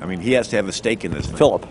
I 0.00 0.06
mean, 0.06 0.20
he 0.20 0.34
has 0.34 0.46
to 0.48 0.56
have 0.56 0.68
a 0.68 0.72
stake 0.72 1.04
in 1.04 1.10
this. 1.10 1.26
Thing. 1.26 1.34
Philip. 1.34 1.66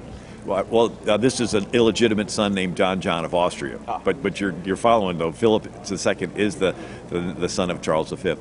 Well, 0.45 0.65
well 0.65 0.97
uh, 1.07 1.15
this 1.15 1.39
is 1.39 1.53
an 1.53 1.67
illegitimate 1.71 2.29
son 2.29 2.53
named 2.53 2.75
John 2.75 2.99
John 2.99 3.23
of 3.23 3.33
Austria. 3.33 3.79
But 4.03 4.21
but 4.21 4.41
you're 4.41 4.53
you're 4.65 4.75
following 4.75 5.17
though. 5.17 5.31
Philip 5.31 5.67
II 5.89 6.29
is 6.35 6.55
the, 6.55 6.75
the 7.07 7.19
the 7.19 7.47
son 7.47 7.71
of 7.71 7.81
Charles 7.81 8.11
V. 8.11 8.35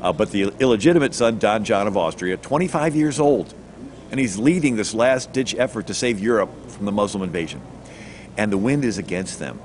Uh, 0.00 0.12
but 0.12 0.30
the 0.30 0.52
illegitimate 0.60 1.14
son, 1.14 1.40
Don 1.40 1.64
John 1.64 1.88
of 1.88 1.96
Austria, 1.96 2.36
25 2.36 2.94
years 2.94 3.18
old, 3.18 3.52
and 4.12 4.20
he's 4.20 4.38
leading 4.38 4.76
this 4.76 4.94
last 4.94 5.32
ditch 5.32 5.52
effort 5.56 5.88
to 5.88 5.94
save 5.94 6.20
Europe 6.20 6.50
from 6.68 6.86
the 6.86 6.92
Muslim 6.92 7.24
invasion. 7.24 7.60
And 8.36 8.52
the 8.52 8.58
wind 8.58 8.84
is 8.84 8.98
against 8.98 9.40
them. 9.40 9.60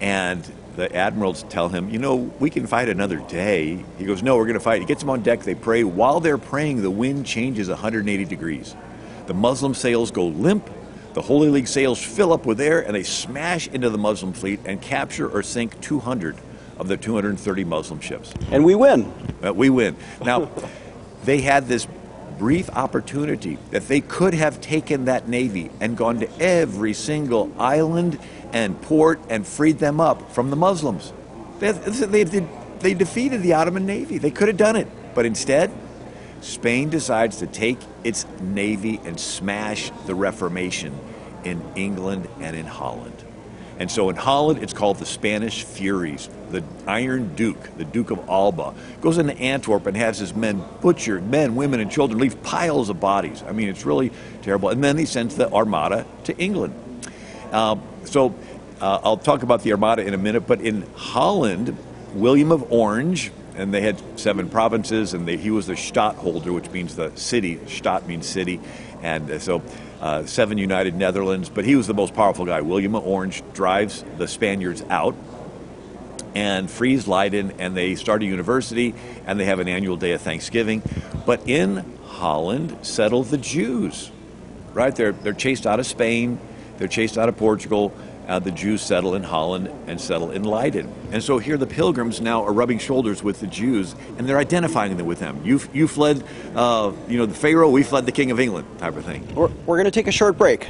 And 0.00 0.50
the 0.76 0.94
admirals 0.94 1.44
tell 1.48 1.68
him, 1.68 1.90
you 1.90 1.98
know, 1.98 2.16
we 2.38 2.50
can 2.50 2.66
fight 2.66 2.88
another 2.88 3.18
day. 3.18 3.84
He 3.98 4.04
goes, 4.04 4.22
no, 4.22 4.36
we're 4.36 4.44
going 4.44 4.54
to 4.54 4.60
fight. 4.60 4.80
He 4.80 4.86
gets 4.86 5.00
them 5.00 5.10
on 5.10 5.22
deck. 5.22 5.40
They 5.40 5.54
pray. 5.54 5.84
While 5.84 6.20
they're 6.20 6.38
praying, 6.38 6.82
the 6.82 6.90
wind 6.90 7.26
changes 7.26 7.68
180 7.68 8.24
degrees. 8.24 8.74
The 9.26 9.34
Muslim 9.34 9.74
sails 9.74 10.10
go 10.10 10.26
limp. 10.26 10.68
The 11.12 11.22
Holy 11.22 11.48
League 11.48 11.68
sails 11.68 12.00
fill 12.02 12.32
up 12.32 12.46
with 12.46 12.60
air, 12.60 12.80
and 12.80 12.94
they 12.94 13.02
smash 13.02 13.66
into 13.68 13.90
the 13.90 13.98
Muslim 13.98 14.32
fleet 14.32 14.60
and 14.64 14.80
capture 14.80 15.28
or 15.28 15.42
sink 15.42 15.80
200 15.80 16.36
of 16.78 16.88
the 16.88 16.96
230 16.96 17.64
Muslim 17.64 18.00
ships. 18.00 18.32
And 18.50 18.64
we 18.64 18.74
win. 18.74 19.12
Uh, 19.44 19.52
we 19.52 19.70
win. 19.70 19.96
Now, 20.24 20.50
they 21.24 21.40
had 21.40 21.66
this 21.66 21.86
brief 22.38 22.70
opportunity 22.70 23.58
that 23.70 23.86
they 23.86 24.00
could 24.00 24.32
have 24.32 24.62
taken 24.62 25.04
that 25.04 25.28
navy 25.28 25.70
and 25.78 25.94
gone 25.94 26.20
to 26.20 26.40
every 26.40 26.94
single 26.94 27.52
island 27.58 28.18
and 28.52 28.80
port 28.82 29.20
and 29.28 29.46
freed 29.46 29.78
them 29.78 30.00
up 30.00 30.32
from 30.32 30.50
the 30.50 30.56
Muslims. 30.56 31.12
They, 31.58 31.72
they, 31.72 32.24
they, 32.24 32.48
they 32.80 32.94
defeated 32.94 33.42
the 33.42 33.54
Ottoman 33.54 33.86
navy. 33.86 34.18
They 34.18 34.30
could 34.30 34.48
have 34.48 34.56
done 34.56 34.76
it. 34.76 34.88
But 35.14 35.26
instead, 35.26 35.70
Spain 36.40 36.88
decides 36.88 37.38
to 37.38 37.46
take 37.46 37.78
its 38.04 38.26
navy 38.40 39.00
and 39.04 39.20
smash 39.20 39.90
the 40.06 40.14
Reformation 40.14 40.98
in 41.44 41.62
England 41.76 42.28
and 42.40 42.56
in 42.56 42.66
Holland. 42.66 43.24
And 43.78 43.90
so 43.90 44.10
in 44.10 44.16
Holland, 44.16 44.62
it's 44.62 44.74
called 44.74 44.98
the 44.98 45.06
Spanish 45.06 45.64
Furies. 45.64 46.28
The 46.50 46.62
Iron 46.86 47.34
Duke, 47.34 47.78
the 47.78 47.84
Duke 47.84 48.10
of 48.10 48.18
Alba, 48.28 48.74
goes 49.00 49.16
into 49.16 49.34
Antwerp 49.38 49.86
and 49.86 49.96
has 49.96 50.18
his 50.18 50.34
men 50.34 50.62
butchered, 50.82 51.26
men, 51.26 51.56
women, 51.56 51.80
and 51.80 51.90
children, 51.90 52.20
leave 52.20 52.42
piles 52.42 52.90
of 52.90 53.00
bodies. 53.00 53.42
I 53.46 53.52
mean, 53.52 53.68
it's 53.70 53.86
really 53.86 54.12
terrible. 54.42 54.68
And 54.68 54.84
then 54.84 54.98
he 54.98 55.06
sends 55.06 55.36
the 55.36 55.50
Armada 55.50 56.04
to 56.24 56.36
England. 56.36 56.74
Uh, 57.52 57.76
so 58.04 58.34
uh, 58.80 59.00
I'll 59.02 59.16
talk 59.16 59.42
about 59.42 59.62
the 59.62 59.72
Armada 59.72 60.06
in 60.06 60.14
a 60.14 60.18
minute, 60.18 60.46
but 60.46 60.60
in 60.60 60.82
Holland, 60.94 61.76
William 62.14 62.50
of 62.50 62.72
Orange, 62.72 63.30
and 63.56 63.74
they 63.74 63.82
had 63.82 64.00
seven 64.18 64.48
provinces, 64.48 65.12
and 65.12 65.28
they, 65.28 65.36
he 65.36 65.50
was 65.50 65.66
the 65.66 65.76
Stadtholder, 65.76 66.52
which 66.52 66.70
means 66.70 66.96
the 66.96 67.14
city. 67.14 67.60
Stadt 67.66 68.06
means 68.06 68.26
city, 68.26 68.60
and 69.02 69.30
uh, 69.30 69.38
so 69.38 69.62
uh, 70.00 70.24
seven 70.24 70.56
united 70.56 70.94
Netherlands. 70.94 71.48
But 71.48 71.64
he 71.64 71.76
was 71.76 71.86
the 71.86 71.94
most 71.94 72.14
powerful 72.14 72.46
guy. 72.46 72.62
William 72.62 72.94
of 72.94 73.06
Orange 73.06 73.42
drives 73.52 74.04
the 74.16 74.26
Spaniards 74.26 74.82
out 74.88 75.14
and 76.34 76.70
frees 76.70 77.06
Leiden, 77.06 77.52
and 77.58 77.76
they 77.76 77.96
start 77.96 78.22
a 78.22 78.24
university, 78.24 78.94
and 79.26 79.38
they 79.38 79.44
have 79.44 79.58
an 79.58 79.68
annual 79.68 79.96
day 79.96 80.12
of 80.12 80.20
Thanksgiving. 80.20 80.82
But 81.26 81.48
in 81.48 81.98
Holland, 82.04 82.78
settle 82.82 83.24
the 83.24 83.38
Jews. 83.38 84.10
Right? 84.72 84.94
They're 84.94 85.12
they're 85.12 85.32
chased 85.32 85.66
out 85.66 85.80
of 85.80 85.86
Spain. 85.86 86.38
They're 86.80 86.88
chased 86.88 87.18
out 87.18 87.28
of 87.28 87.36
Portugal. 87.36 87.92
Uh, 88.26 88.38
the 88.38 88.50
Jews 88.50 88.80
settle 88.80 89.14
in 89.14 89.22
Holland 89.22 89.70
and 89.86 90.00
settle 90.00 90.30
in 90.30 90.44
Leiden. 90.44 90.90
And 91.12 91.22
so 91.22 91.38
here 91.38 91.58
the 91.58 91.66
pilgrims 91.66 92.22
now 92.22 92.42
are 92.44 92.52
rubbing 92.52 92.78
shoulders 92.78 93.22
with 93.22 93.38
the 93.40 93.46
Jews 93.46 93.94
and 94.16 94.26
they're 94.26 94.38
identifying 94.38 94.96
them 94.96 95.06
with 95.06 95.18
them. 95.18 95.42
You, 95.44 95.60
you 95.74 95.86
fled, 95.86 96.24
uh, 96.54 96.92
you 97.06 97.18
know, 97.18 97.26
the 97.26 97.34
Pharaoh, 97.34 97.68
we 97.68 97.82
fled 97.82 98.06
the 98.06 98.12
King 98.12 98.30
of 98.30 98.40
England 98.40 98.66
type 98.78 98.96
of 98.96 99.04
thing. 99.04 99.34
We're, 99.34 99.48
we're 99.66 99.76
going 99.76 99.84
to 99.84 99.90
take 99.90 100.06
a 100.06 100.12
short 100.12 100.38
break. 100.38 100.68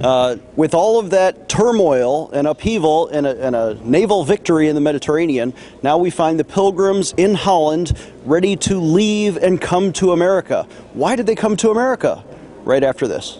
Uh, 0.00 0.36
with 0.56 0.74
all 0.74 0.98
of 0.98 1.10
that 1.10 1.48
turmoil 1.48 2.28
and 2.32 2.48
upheaval 2.48 3.06
and 3.08 3.24
a, 3.24 3.46
and 3.46 3.54
a 3.54 3.74
naval 3.84 4.24
victory 4.24 4.68
in 4.68 4.74
the 4.74 4.80
Mediterranean, 4.80 5.54
now 5.82 5.98
we 5.98 6.10
find 6.10 6.40
the 6.40 6.44
pilgrims 6.44 7.14
in 7.16 7.36
Holland 7.36 7.96
ready 8.24 8.56
to 8.56 8.80
leave 8.80 9.36
and 9.36 9.60
come 9.60 9.92
to 9.92 10.10
America. 10.10 10.66
Why 10.92 11.14
did 11.14 11.26
they 11.26 11.36
come 11.36 11.56
to 11.58 11.70
America? 11.70 12.24
Right 12.64 12.82
after 12.82 13.06
this. 13.06 13.38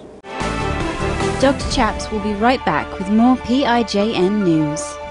Dr. 1.42 1.72
Chaps 1.72 2.08
will 2.12 2.20
be 2.20 2.34
right 2.34 2.64
back 2.64 3.00
with 3.00 3.10
more 3.10 3.34
PIJN 3.38 4.44
news. 4.44 5.01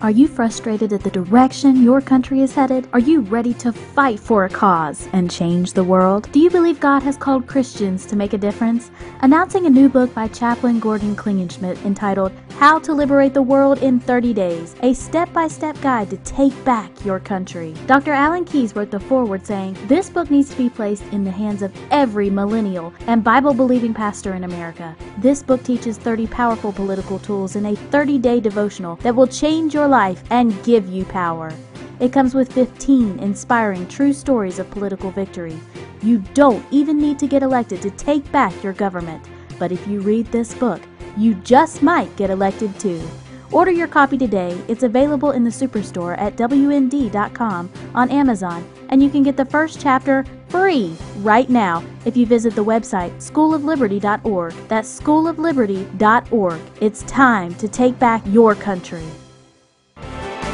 Are 0.00 0.12
you 0.12 0.28
frustrated 0.28 0.92
at 0.92 1.02
the 1.02 1.10
direction 1.10 1.82
your 1.82 2.00
country 2.00 2.40
is 2.40 2.54
headed? 2.54 2.88
Are 2.92 3.00
you 3.00 3.22
ready 3.22 3.52
to 3.54 3.72
fight 3.72 4.20
for 4.20 4.44
a 4.44 4.48
cause 4.48 5.08
and 5.12 5.28
change 5.28 5.72
the 5.72 5.82
world? 5.82 6.30
Do 6.30 6.38
you 6.38 6.50
believe 6.50 6.78
God 6.78 7.02
has 7.02 7.16
called 7.16 7.48
Christians 7.48 8.06
to 8.06 8.14
make 8.14 8.32
a 8.32 8.38
difference? 8.38 8.92
Announcing 9.22 9.66
a 9.66 9.70
new 9.70 9.88
book 9.88 10.14
by 10.14 10.28
Chaplain 10.28 10.78
Gordon 10.78 11.16
Klingenschmitt 11.16 11.84
entitled 11.84 12.30
How 12.60 12.78
to 12.78 12.94
Liberate 12.94 13.34
the 13.34 13.42
World 13.42 13.82
in 13.82 13.98
30 13.98 14.32
Days, 14.32 14.76
a 14.84 14.92
step 14.92 15.32
by 15.32 15.48
step 15.48 15.80
guide 15.80 16.10
to 16.10 16.16
take 16.18 16.54
back 16.64 17.04
your 17.04 17.18
country. 17.18 17.74
Dr. 17.88 18.12
Alan 18.12 18.44
Keyes 18.44 18.76
wrote 18.76 18.92
the 18.92 19.00
foreword 19.00 19.44
saying, 19.44 19.76
This 19.88 20.08
book 20.08 20.30
needs 20.30 20.50
to 20.50 20.56
be 20.56 20.70
placed 20.70 21.02
in 21.06 21.24
the 21.24 21.32
hands 21.32 21.60
of 21.60 21.74
every 21.90 22.30
millennial 22.30 22.94
and 23.08 23.24
Bible 23.24 23.52
believing 23.52 23.94
pastor 23.94 24.34
in 24.34 24.44
America. 24.44 24.94
This 25.18 25.42
book 25.42 25.64
teaches 25.64 25.98
30 25.98 26.28
powerful 26.28 26.72
political 26.72 27.18
tools 27.18 27.56
in 27.56 27.66
a 27.66 27.74
30 27.74 28.18
day 28.18 28.38
devotional 28.38 28.94
that 28.96 29.16
will 29.16 29.26
change 29.26 29.74
your 29.74 29.87
life 29.88 30.22
and 30.30 30.62
give 30.64 30.88
you 30.88 31.04
power. 31.04 31.52
It 32.00 32.12
comes 32.12 32.34
with 32.34 32.52
15 32.52 33.18
inspiring 33.18 33.88
true 33.88 34.12
stories 34.12 34.58
of 34.58 34.70
political 34.70 35.10
victory. 35.10 35.58
You 36.02 36.18
don't 36.34 36.64
even 36.70 36.98
need 36.98 37.18
to 37.18 37.26
get 37.26 37.42
elected 37.42 37.82
to 37.82 37.90
take 37.90 38.30
back 38.30 38.62
your 38.62 38.72
government. 38.72 39.24
But 39.58 39.72
if 39.72 39.86
you 39.88 40.00
read 40.00 40.26
this 40.26 40.54
book, 40.54 40.80
you 41.16 41.34
just 41.36 41.82
might 41.82 42.14
get 42.16 42.30
elected 42.30 42.78
too. 42.78 43.02
Order 43.50 43.70
your 43.70 43.88
copy 43.88 44.18
today. 44.18 44.56
It's 44.68 44.82
available 44.82 45.30
in 45.30 45.42
the 45.42 45.50
Superstore 45.50 46.16
at 46.18 46.36
WND.com 46.36 47.70
on 47.94 48.10
Amazon, 48.10 48.68
and 48.90 49.02
you 49.02 49.08
can 49.08 49.22
get 49.22 49.36
the 49.36 49.44
first 49.44 49.80
chapter 49.80 50.24
free 50.48 50.96
right 51.18 51.48
now 51.48 51.82
if 52.04 52.16
you 52.16 52.26
visit 52.26 52.54
the 52.54 52.64
website 52.64 53.10
schoolofliberty.org. 53.16 54.52
That's 54.68 55.00
schoolofliberty.org. 55.00 56.60
It's 56.80 57.02
time 57.04 57.54
to 57.54 57.68
take 57.68 57.98
back 57.98 58.22
your 58.26 58.54
country. 58.54 59.04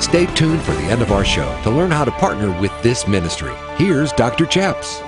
Stay 0.04 0.26
tuned 0.34 0.60
for 0.62 0.72
the 0.72 0.82
end 0.82 1.00
of 1.00 1.10
our 1.12 1.24
show 1.24 1.58
to 1.62 1.70
learn 1.70 1.90
how 1.90 2.04
to 2.04 2.10
partner 2.10 2.60
with 2.60 2.70
this 2.82 3.08
ministry. 3.08 3.54
Here's 3.78 4.12
Dr. 4.12 4.44
Chaps. 4.44 5.00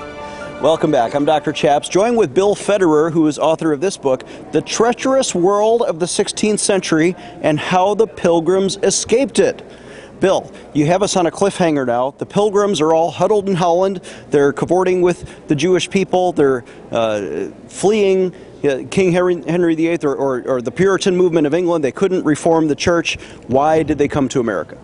Welcome 0.63 0.91
back. 0.91 1.15
I'm 1.15 1.27
Dr. 1.27 1.53
Chaps, 1.53 1.91
joined 1.91 2.17
with 2.17 2.33
Bill 2.33 2.57
Federer, 2.57 3.13
who 3.13 3.27
is 3.27 3.39
author 3.39 3.75
of 3.75 3.83
this 3.83 3.99
book, 3.99 4.25
The 4.53 4.63
Treacherous 4.63 5.35
World 5.35 5.83
of 5.83 6.01
the 6.01 6.07
16th 6.07 6.61
Century 6.61 7.15
and 7.43 7.61
How 7.61 7.95
the 7.95 8.07
Pilgrims 8.07 8.79
Escaped 8.79 9.39
It. 9.39 9.63
Bill, 10.19 10.51
you 10.73 10.87
have 10.87 11.03
us 11.03 11.15
on 11.15 11.27
a 11.27 11.31
cliffhanger 11.31 11.87
now. 11.87 12.13
The 12.13 12.25
pilgrims 12.25 12.81
are 12.81 12.95
all 12.95 13.11
huddled 13.11 13.51
in 13.51 13.55
Holland. 13.55 14.01
They're 14.31 14.55
cavorting 14.55 15.03
with 15.03 15.47
the 15.47 15.55
Jewish 15.55 15.91
people. 15.91 16.33
They're 16.33 16.65
uh, 16.91 17.49
fleeing 17.69 18.35
King 18.91 19.13
Henry, 19.13 19.43
Henry 19.43 19.75
VIII 19.75 19.99
or, 20.05 20.15
or, 20.15 20.43
or 20.43 20.63
the 20.63 20.71
Puritan 20.71 21.17
movement 21.17 21.47
of 21.47 21.55
England. 21.55 21.85
They 21.85 21.93
couldn't 21.93 22.25
reform 22.25 22.69
the 22.69 22.77
church. 22.77 23.19
Why 23.47 23.83
did 23.83 23.99
they 23.99 24.09
come 24.09 24.29
to 24.31 24.41
America? 24.41 24.79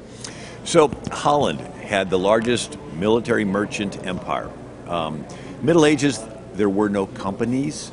So, 0.65 0.91
Holland 1.11 1.61
had 1.61 2.11
the 2.11 2.19
largest 2.19 2.79
military 2.95 3.45
merchant 3.45 4.07
empire. 4.07 4.51
Um, 4.87 5.25
Middle 5.61 5.85
Ages, 5.87 6.21
there 6.55 6.69
were 6.69 6.89
no 6.89 7.07
companies. 7.07 7.91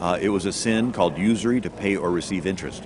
Uh, 0.00 0.18
it 0.20 0.28
was 0.28 0.46
a 0.46 0.52
sin 0.52 0.92
called 0.92 1.18
usury 1.18 1.60
to 1.60 1.70
pay 1.70 1.96
or 1.96 2.10
receive 2.10 2.46
interest. 2.46 2.84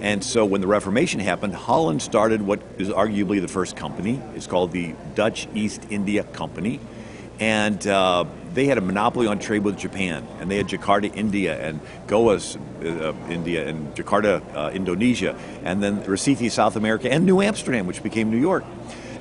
And 0.00 0.22
so 0.22 0.44
when 0.44 0.60
the 0.60 0.66
Reformation 0.66 1.18
happened, 1.18 1.54
Holland 1.54 2.00
started 2.00 2.42
what 2.42 2.60
is 2.78 2.88
arguably 2.88 3.40
the 3.40 3.48
first 3.48 3.74
company. 3.74 4.22
It's 4.34 4.46
called 4.46 4.70
the 4.70 4.94
Dutch 5.16 5.48
East 5.54 5.86
India 5.90 6.22
Company. 6.22 6.78
And 7.40 7.86
uh, 7.86 8.24
they 8.54 8.66
had 8.66 8.78
a 8.78 8.80
monopoly 8.80 9.26
on 9.26 9.38
trade 9.38 9.62
with 9.62 9.78
Japan. 9.78 10.26
And 10.40 10.50
they 10.50 10.56
had 10.56 10.66
Jakarta, 10.68 11.14
India, 11.14 11.60
and 11.60 11.80
Goa, 12.06 12.36
uh, 12.36 13.12
India, 13.28 13.68
and 13.68 13.94
Jakarta, 13.94 14.42
uh, 14.54 14.70
Indonesia, 14.72 15.36
and 15.62 15.82
then 15.82 16.02
Recife, 16.02 16.50
South 16.50 16.76
America, 16.76 17.10
and 17.10 17.24
New 17.24 17.40
Amsterdam, 17.40 17.86
which 17.86 18.02
became 18.02 18.30
New 18.30 18.38
York. 18.38 18.64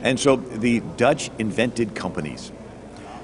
And 0.01 0.19
so 0.19 0.36
the 0.36 0.82
Dutch 0.95 1.30
invented 1.38 1.95
companies. 1.95 2.51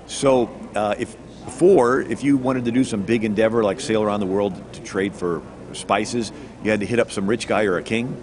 So 0.06 0.50
uh, 0.76 0.96
if 1.00 1.16
before, 1.46 2.02
if 2.02 2.24
you 2.24 2.38
wanted 2.38 2.66
to 2.66 2.72
do 2.72 2.84
some 2.84 3.02
big 3.02 3.24
endeavor 3.24 3.64
like 3.64 3.80
sail 3.80 4.02
around 4.02 4.22
the 4.22 4.26
world 4.26 4.74
to 4.74 4.82
trade 4.82 5.14
for 5.14 5.42
spices, 5.74 6.32
you 6.64 6.72
had 6.72 6.80
to 6.80 6.86
hit 6.86 7.00
up 7.00 7.12
some 7.12 7.28
rich 7.28 7.48
guy 7.48 7.66
or 7.66 7.78
a 7.78 7.84
king. 7.84 8.16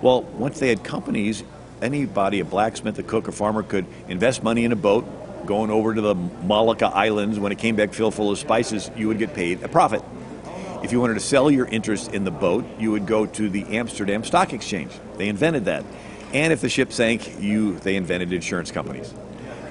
Well, 0.00 0.22
once 0.22 0.58
they 0.58 0.68
had 0.68 0.84
companies, 0.84 1.42
anybody, 1.80 2.40
a 2.40 2.44
blacksmith, 2.44 2.98
a 2.98 3.02
cook, 3.02 3.28
a 3.28 3.32
farmer, 3.32 3.62
could 3.62 3.86
invest 4.08 4.42
money 4.42 4.64
in 4.64 4.72
a 4.72 4.76
boat 4.76 5.04
going 5.46 5.70
over 5.70 5.94
to 5.94 6.00
the 6.00 6.14
Malacca 6.14 6.86
Islands. 6.86 7.38
When 7.38 7.52
it 7.52 7.58
came 7.58 7.76
back 7.76 7.92
filled 7.92 8.14
full 8.14 8.30
of 8.30 8.38
spices, 8.38 8.90
you 8.96 9.08
would 9.08 9.18
get 9.18 9.34
paid 9.34 9.62
a 9.62 9.68
profit. 9.68 10.02
If 10.82 10.90
you 10.90 11.00
wanted 11.00 11.14
to 11.14 11.20
sell 11.20 11.50
your 11.50 11.66
interest 11.66 12.12
in 12.12 12.24
the 12.24 12.30
boat, 12.30 12.64
you 12.78 12.90
would 12.90 13.06
go 13.06 13.26
to 13.26 13.48
the 13.48 13.76
Amsterdam 13.76 14.24
Stock 14.24 14.52
Exchange. 14.52 14.90
They 15.16 15.28
invented 15.28 15.66
that. 15.66 15.84
And 16.32 16.52
if 16.52 16.60
the 16.60 16.68
ship 16.68 16.92
sank, 16.92 17.40
you 17.40 17.78
they 17.80 17.96
invented 17.96 18.32
insurance 18.32 18.70
companies. 18.70 19.12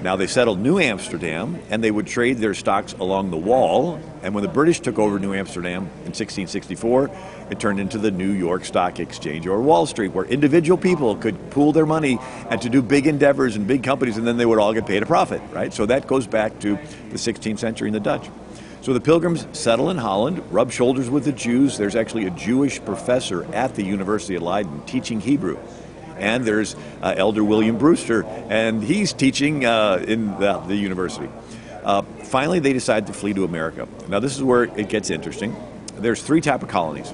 Now 0.02 0.16
they 0.16 0.26
settled 0.26 0.58
New 0.58 0.80
Amsterdam 0.80 1.60
and 1.70 1.82
they 1.82 1.90
would 1.92 2.08
trade 2.08 2.38
their 2.38 2.54
stocks 2.54 2.92
along 2.94 3.30
the 3.30 3.36
wall. 3.36 4.00
And 4.24 4.34
when 4.34 4.42
the 4.42 4.50
British 4.50 4.80
took 4.80 4.98
over 4.98 5.20
New 5.20 5.32
Amsterdam 5.32 5.84
in 5.84 6.10
1664, 6.12 7.10
it 7.50 7.60
turned 7.60 7.78
into 7.78 7.98
the 7.98 8.10
New 8.10 8.32
York 8.32 8.64
Stock 8.64 8.98
Exchange 8.98 9.46
or 9.46 9.62
Wall 9.62 9.86
Street, 9.86 10.08
where 10.08 10.24
individual 10.24 10.76
people 10.76 11.14
could 11.14 11.50
pool 11.50 11.70
their 11.70 11.86
money 11.86 12.18
and 12.50 12.60
to 12.62 12.68
do 12.68 12.82
big 12.82 13.06
endeavors 13.06 13.54
and 13.54 13.68
big 13.68 13.84
companies, 13.84 14.16
and 14.16 14.26
then 14.26 14.38
they 14.38 14.46
would 14.46 14.58
all 14.58 14.74
get 14.74 14.86
paid 14.86 15.04
a 15.04 15.06
profit, 15.06 15.40
right? 15.52 15.72
So 15.72 15.86
that 15.86 16.08
goes 16.08 16.26
back 16.26 16.58
to 16.60 16.76
the 17.10 17.18
16th 17.18 17.60
century 17.60 17.86
and 17.86 17.94
the 17.94 18.00
Dutch. 18.00 18.28
So 18.80 18.92
the 18.92 19.00
pilgrims 19.00 19.46
settle 19.52 19.90
in 19.90 19.98
Holland, 19.98 20.42
rub 20.50 20.72
shoulders 20.72 21.08
with 21.08 21.24
the 21.24 21.32
Jews. 21.32 21.78
There's 21.78 21.94
actually 21.94 22.26
a 22.26 22.30
Jewish 22.30 22.84
professor 22.84 23.44
at 23.54 23.76
the 23.76 23.84
University 23.84 24.34
of 24.34 24.42
Leiden 24.42 24.84
teaching 24.86 25.20
Hebrew 25.20 25.58
and 26.18 26.44
there's 26.44 26.76
uh, 27.02 27.14
Elder 27.16 27.44
William 27.44 27.78
Brewster, 27.78 28.24
and 28.24 28.82
he's 28.82 29.12
teaching 29.12 29.64
uh, 29.64 30.04
in 30.06 30.38
the, 30.38 30.58
the 30.66 30.76
university. 30.76 31.28
Uh, 31.84 32.02
finally, 32.02 32.60
they 32.60 32.72
decide 32.72 33.06
to 33.08 33.12
flee 33.12 33.32
to 33.34 33.44
America. 33.44 33.88
Now, 34.08 34.20
this 34.20 34.36
is 34.36 34.42
where 34.42 34.64
it 34.64 34.88
gets 34.88 35.10
interesting. 35.10 35.56
There's 35.96 36.22
three 36.22 36.40
type 36.40 36.62
of 36.62 36.68
colonies. 36.68 37.12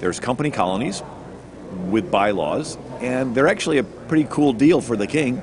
There's 0.00 0.20
company 0.20 0.50
colonies 0.50 1.02
with 1.88 2.10
bylaws, 2.10 2.78
and 3.00 3.34
they're 3.34 3.48
actually 3.48 3.78
a 3.78 3.84
pretty 3.84 4.26
cool 4.30 4.52
deal 4.52 4.80
for 4.80 4.96
the 4.96 5.06
king. 5.06 5.42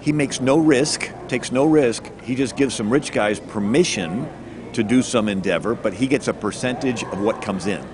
He 0.00 0.12
makes 0.12 0.40
no 0.40 0.58
risk, 0.58 1.10
takes 1.28 1.52
no 1.52 1.64
risk. 1.64 2.04
He 2.22 2.34
just 2.34 2.56
gives 2.56 2.74
some 2.74 2.90
rich 2.90 3.12
guys 3.12 3.40
permission 3.40 4.28
to 4.72 4.82
do 4.82 5.02
some 5.02 5.28
endeavor, 5.28 5.74
but 5.74 5.92
he 5.92 6.06
gets 6.06 6.28
a 6.28 6.34
percentage 6.34 7.02
of 7.02 7.20
what 7.20 7.42
comes 7.42 7.66
in. 7.66 7.84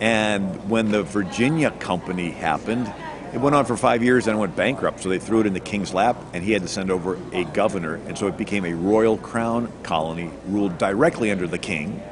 And 0.00 0.70
when 0.70 0.90
the 0.90 1.02
Virginia 1.02 1.70
company 1.72 2.30
happened, 2.30 2.92
it 3.32 3.38
went 3.38 3.54
on 3.54 3.64
for 3.64 3.76
five 3.76 4.02
years, 4.02 4.24
then 4.24 4.36
it 4.36 4.38
went 4.38 4.56
bankrupt, 4.56 5.00
so 5.00 5.08
they 5.08 5.18
threw 5.18 5.40
it 5.40 5.46
in 5.46 5.52
the 5.52 5.60
king's 5.60 5.94
lap, 5.94 6.16
and 6.32 6.42
he 6.42 6.52
had 6.52 6.62
to 6.62 6.68
send 6.68 6.90
over 6.90 7.16
a 7.32 7.44
governor, 7.44 7.94
and 8.06 8.18
so 8.18 8.26
it 8.26 8.36
became 8.36 8.64
a 8.64 8.74
royal 8.74 9.16
crown 9.16 9.72
colony 9.82 10.30
ruled 10.46 10.78
directly 10.78 11.30
under 11.30 11.46
the 11.46 11.58
king. 11.58 12.02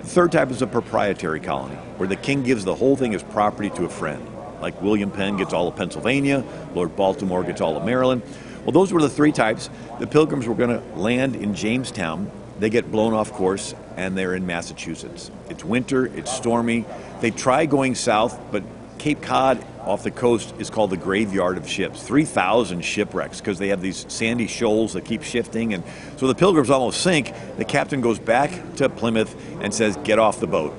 The 0.00 0.08
third 0.08 0.32
type 0.32 0.50
is 0.50 0.62
a 0.62 0.66
proprietary 0.66 1.40
colony, 1.40 1.74
where 1.98 2.08
the 2.08 2.16
king 2.16 2.44
gives 2.44 2.64
the 2.64 2.74
whole 2.74 2.96
thing 2.96 3.14
as 3.14 3.22
property 3.22 3.68
to 3.70 3.84
a 3.84 3.88
friend. 3.90 4.26
Like 4.62 4.80
William 4.80 5.10
Penn 5.10 5.36
gets 5.36 5.52
all 5.52 5.68
of 5.68 5.76
Pennsylvania, 5.76 6.42
Lord 6.74 6.96
Baltimore 6.96 7.44
gets 7.44 7.60
all 7.60 7.76
of 7.76 7.84
Maryland. 7.84 8.22
Well, 8.64 8.72
those 8.72 8.92
were 8.92 9.00
the 9.00 9.08
three 9.08 9.32
types. 9.32 9.70
The 10.00 10.06
pilgrims 10.06 10.46
were 10.46 10.54
going 10.54 10.70
to 10.70 10.98
land 10.98 11.36
in 11.36 11.54
Jamestown. 11.54 12.30
They 12.58 12.70
get 12.70 12.90
blown 12.90 13.14
off 13.14 13.32
course, 13.32 13.74
and 13.96 14.16
they're 14.16 14.34
in 14.34 14.46
Massachusetts. 14.46 15.30
It's 15.48 15.64
winter, 15.64 16.06
it's 16.06 16.32
stormy. 16.32 16.84
They 17.20 17.30
try 17.30 17.66
going 17.66 17.94
south, 17.94 18.38
but 18.50 18.62
Cape 18.98 19.22
Cod 19.22 19.64
off 19.80 20.02
the 20.02 20.10
coast 20.10 20.54
is 20.58 20.70
called 20.70 20.90
the 20.90 20.96
graveyard 20.96 21.56
of 21.56 21.68
ships. 21.68 22.02
3,000 22.02 22.82
shipwrecks 22.84 23.40
because 23.40 23.58
they 23.58 23.68
have 23.68 23.80
these 23.80 24.04
sandy 24.08 24.46
shoals 24.46 24.92
that 24.92 25.04
keep 25.04 25.22
shifting. 25.22 25.72
And 25.72 25.84
so 26.16 26.26
the 26.26 26.34
pilgrims 26.34 26.70
almost 26.70 27.02
sink. 27.02 27.32
The 27.56 27.64
captain 27.64 28.00
goes 28.00 28.18
back 28.18 28.50
to 28.76 28.88
Plymouth 28.88 29.34
and 29.62 29.72
says, 29.72 29.96
Get 30.04 30.18
off 30.18 30.40
the 30.40 30.46
boat. 30.46 30.76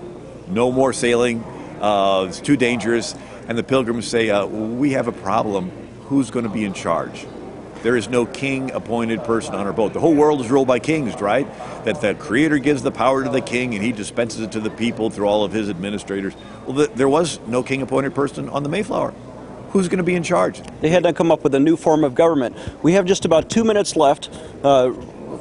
No 0.47 0.71
more 0.71 0.93
sailing. 0.93 1.43
Uh, 1.81 2.25
it's 2.27 2.39
too 2.39 2.57
dangerous. 2.57 3.15
And 3.47 3.57
the 3.57 3.63
pilgrims 3.63 4.07
say, 4.07 4.29
uh, 4.29 4.45
We 4.45 4.91
have 4.91 5.07
a 5.07 5.11
problem. 5.11 5.71
Who's 6.07 6.29
going 6.29 6.45
to 6.45 6.51
be 6.51 6.65
in 6.65 6.73
charge? 6.73 7.25
There 7.81 7.95
is 7.95 8.09
no 8.09 8.25
king 8.25 8.71
appointed 8.71 9.23
person 9.23 9.55
on 9.55 9.65
our 9.65 9.71
boat. 9.71 9.93
The 9.93 10.01
whole 10.01 10.13
world 10.13 10.41
is 10.41 10.51
ruled 10.51 10.67
by 10.67 10.79
kings, 10.79 11.19
right? 11.21 11.47
That 11.85 12.01
the 12.01 12.13
creator 12.13 12.57
gives 12.57 12.83
the 12.83 12.91
power 12.91 13.23
to 13.23 13.29
the 13.29 13.41
king 13.41 13.73
and 13.73 13.83
he 13.83 13.93
dispenses 13.93 14.41
it 14.41 14.51
to 14.51 14.59
the 14.59 14.69
people 14.69 15.09
through 15.09 15.27
all 15.27 15.45
of 15.45 15.53
his 15.53 15.69
administrators. 15.69 16.33
Well, 16.65 16.73
the, 16.73 16.87
there 16.87 17.07
was 17.07 17.39
no 17.47 17.63
king 17.63 17.81
appointed 17.81 18.13
person 18.13 18.49
on 18.49 18.63
the 18.63 18.69
Mayflower. 18.69 19.13
Who's 19.69 19.87
going 19.87 19.99
to 19.99 20.03
be 20.03 20.15
in 20.15 20.23
charge? 20.23 20.61
They 20.81 20.89
had 20.89 21.03
to 21.03 21.13
come 21.13 21.31
up 21.31 21.43
with 21.43 21.55
a 21.55 21.59
new 21.59 21.77
form 21.77 22.03
of 22.03 22.15
government. 22.15 22.57
We 22.83 22.93
have 22.93 23.05
just 23.05 23.23
about 23.23 23.49
two 23.49 23.63
minutes 23.63 23.95
left. 23.95 24.29
Uh, 24.61 24.87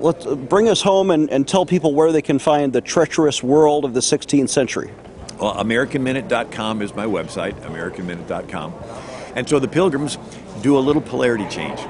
let's 0.00 0.24
bring 0.24 0.68
us 0.68 0.82
home 0.82 1.10
and, 1.10 1.28
and 1.30 1.48
tell 1.48 1.66
people 1.66 1.92
where 1.92 2.12
they 2.12 2.22
can 2.22 2.38
find 2.38 2.72
the 2.72 2.82
treacherous 2.82 3.42
world 3.42 3.84
of 3.84 3.94
the 3.94 4.00
16th 4.00 4.50
century. 4.50 4.92
Well, 5.40 5.54
AmericanMinute.com 5.54 6.82
is 6.82 6.94
my 6.94 7.06
website, 7.06 7.54
AmericanMinute.com. 7.62 8.74
And 9.34 9.48
so 9.48 9.58
the 9.58 9.68
pilgrims 9.68 10.18
do 10.62 10.76
a 10.76 10.80
little 10.80 11.02
polarity 11.02 11.48
change 11.48 11.80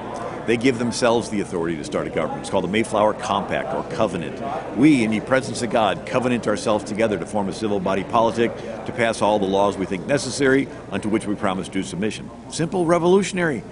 they 0.49 0.57
give 0.57 0.79
themselves 0.79 1.29
the 1.29 1.43
authority 1.43 1.77
to 1.77 1.85
start 1.85 2.07
a 2.07 2.11
government. 2.11 2.41
It's 2.41 2.49
called 2.51 2.65
the 2.65 2.69
Mayflower 2.69 3.13
Compact 3.13 3.75
or 3.75 3.85
Covenant. 3.95 4.43
We, 4.79 5.05
in 5.05 5.11
the 5.11 5.21
presence 5.21 5.61
of 5.61 5.69
God, 5.69 6.07
covenant 6.07 6.49
ourselves 6.49 6.85
together 6.85 7.19
to 7.19 7.27
form 7.27 7.51
a 7.51 7.53
civil 7.53 7.81
body 7.81 8.03
politic 8.03 8.57
to 8.57 8.93
pass 8.93 9.21
all 9.21 9.39
the 9.39 9.47
laws 9.47 9.77
we 9.77 9.85
think 9.85 10.07
necessary, 10.07 10.67
unto 10.91 11.11
which 11.11 11.27
we 11.27 11.35
promise 11.35 11.69
due 11.69 11.83
submission. 11.83 12.31
Simple, 12.49 12.87
revolutionary. 12.87 13.63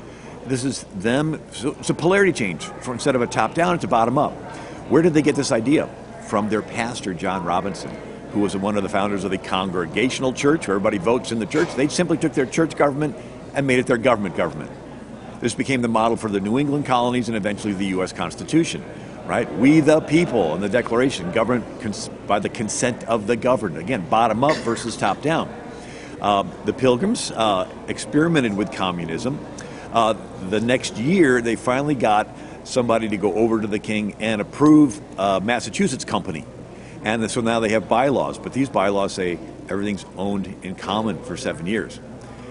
This 0.45 0.65
is 0.65 0.83
them. 0.95 1.41
So 1.53 1.75
it's 1.81 1.89
a 1.89 1.95
polarity 1.95 2.33
change. 2.33 2.69
Instead 2.87 3.15
of 3.15 3.23
a 3.23 3.27
top 3.27 3.55
down, 3.55 3.75
it's 3.75 3.85
a 3.85 3.89
bottom 3.89 4.19
up. 4.19 4.35
Where 4.91 5.01
did 5.01 5.15
they 5.15 5.23
get 5.23 5.35
this 5.35 5.53
idea? 5.53 5.87
From 6.29 6.51
their 6.51 6.63
pastor, 6.63 7.15
John 7.15 7.45
Robinson 7.45 7.91
who 8.33 8.43
was 8.43 8.55
one 8.55 8.77
of 8.77 8.83
the 8.83 8.89
founders 8.91 9.25
of 9.25 9.31
the 9.31 9.39
Congregational 9.39 10.31
Church, 10.31 10.69
where 10.69 10.77
everybody 10.77 10.99
votes 10.99 11.33
in 11.33 11.39
the 11.39 11.47
church. 11.47 11.75
They 11.75 11.89
simply 11.89 12.19
took 12.19 12.35
their 12.35 12.45
church 12.45 12.77
government 12.77 13.17
and 13.55 13.67
made 13.67 13.79
it 13.79 13.87
their 13.87 13.97
government 13.97 14.37
government. 14.37 14.71
This 15.47 15.55
became 15.55 15.81
the 15.81 15.87
model 15.87 16.17
for 16.17 16.29
the 16.29 16.41
New 16.41 16.59
England 16.59 16.87
colonies 16.87 17.29
and 17.29 17.37
eventually 17.37 17.73
the 17.73 17.87
U.S. 17.87 18.13
Constitution. 18.13 18.85
Right? 19.27 19.49
We 19.59 19.79
the 19.79 20.01
people 20.01 20.57
in 20.57 20.61
the 20.61 20.69
Declaration 20.69 21.31
govern 21.31 21.65
cons- 21.79 22.11
by 22.27 22.41
the 22.41 22.49
consent 22.49 23.05
of 23.05 23.29
the 23.29 23.37
governed. 23.37 23.79
Again, 23.79 24.09
bottom 24.09 24.43
up 24.43 24.57
versus 24.57 24.97
top 24.97 25.23
down. 25.23 25.49
Uh, 26.21 26.43
the 26.65 26.73
Pilgrims 26.73 27.31
uh, 27.31 27.71
experimented 27.87 28.57
with 28.57 28.73
communism. 28.73 29.39
Uh, 29.93 30.15
the 30.51 30.61
next 30.61 30.97
year, 30.97 31.41
they 31.41 31.55
finally 31.55 31.95
got 31.95 32.27
somebody 32.65 33.09
to 33.11 33.17
go 33.17 33.33
over 33.33 33.61
to 33.61 33.69
the 33.69 33.79
king 33.79 34.17
and 34.19 34.41
approve 34.41 35.01
uh, 35.17 35.39
Massachusetts 35.39 36.05
company. 36.05 36.45
And 37.05 37.31
so 37.31 37.41
now 37.41 37.61
they 37.61 37.69
have 37.69 37.89
bylaws, 37.89 38.37
but 38.37 38.53
these 38.53 38.69
bylaws 38.69 39.13
say 39.13 39.39
everything's 39.69 40.05
owned 40.17 40.53
in 40.65 40.75
common 40.75 41.23
for 41.23 41.37
seven 41.37 41.67
years. 41.67 42.01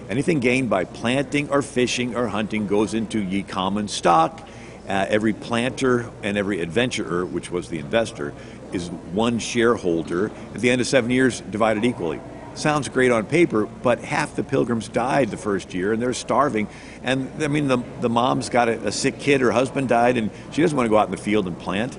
Anything 0.09 0.39
gained 0.39 0.69
by 0.69 0.85
planting 0.85 1.49
or 1.49 1.61
fishing 1.61 2.15
or 2.15 2.27
hunting 2.27 2.67
goes 2.67 2.93
into 2.93 3.19
ye 3.19 3.43
common 3.43 3.87
stock. 3.87 4.47
Uh, 4.87 5.05
every 5.09 5.33
planter 5.33 6.11
and 6.21 6.37
every 6.37 6.61
adventurer, 6.61 7.25
which 7.25 7.49
was 7.49 7.69
the 7.69 7.79
investor, 7.79 8.33
is 8.71 8.89
one 8.89 9.39
shareholder. 9.39 10.31
At 10.53 10.61
the 10.61 10.69
end 10.69 10.79
of 10.79 10.85
seven 10.85 11.09
years, 11.09 11.41
divided 11.41 11.83
equally. 11.85 12.21
Sounds 12.53 12.87
great 12.87 13.11
on 13.11 13.25
paper, 13.25 13.65
but 13.65 13.99
half 13.99 14.35
the 14.35 14.43
pilgrims 14.43 14.87
died 14.87 15.29
the 15.29 15.37
first 15.37 15.73
year 15.73 15.91
and 15.91 16.01
they're 16.01 16.13
starving. 16.13 16.67
And 17.03 17.29
I 17.43 17.47
mean, 17.47 17.67
the, 17.67 17.79
the 17.99 18.09
mom's 18.09 18.49
got 18.49 18.69
a, 18.69 18.87
a 18.87 18.91
sick 18.91 19.19
kid, 19.19 19.41
her 19.41 19.51
husband 19.51 19.89
died, 19.89 20.17
and 20.17 20.29
she 20.51 20.61
doesn't 20.61 20.77
want 20.77 20.85
to 20.85 20.89
go 20.89 20.97
out 20.97 21.07
in 21.07 21.11
the 21.11 21.17
field 21.17 21.47
and 21.47 21.57
plant. 21.57 21.97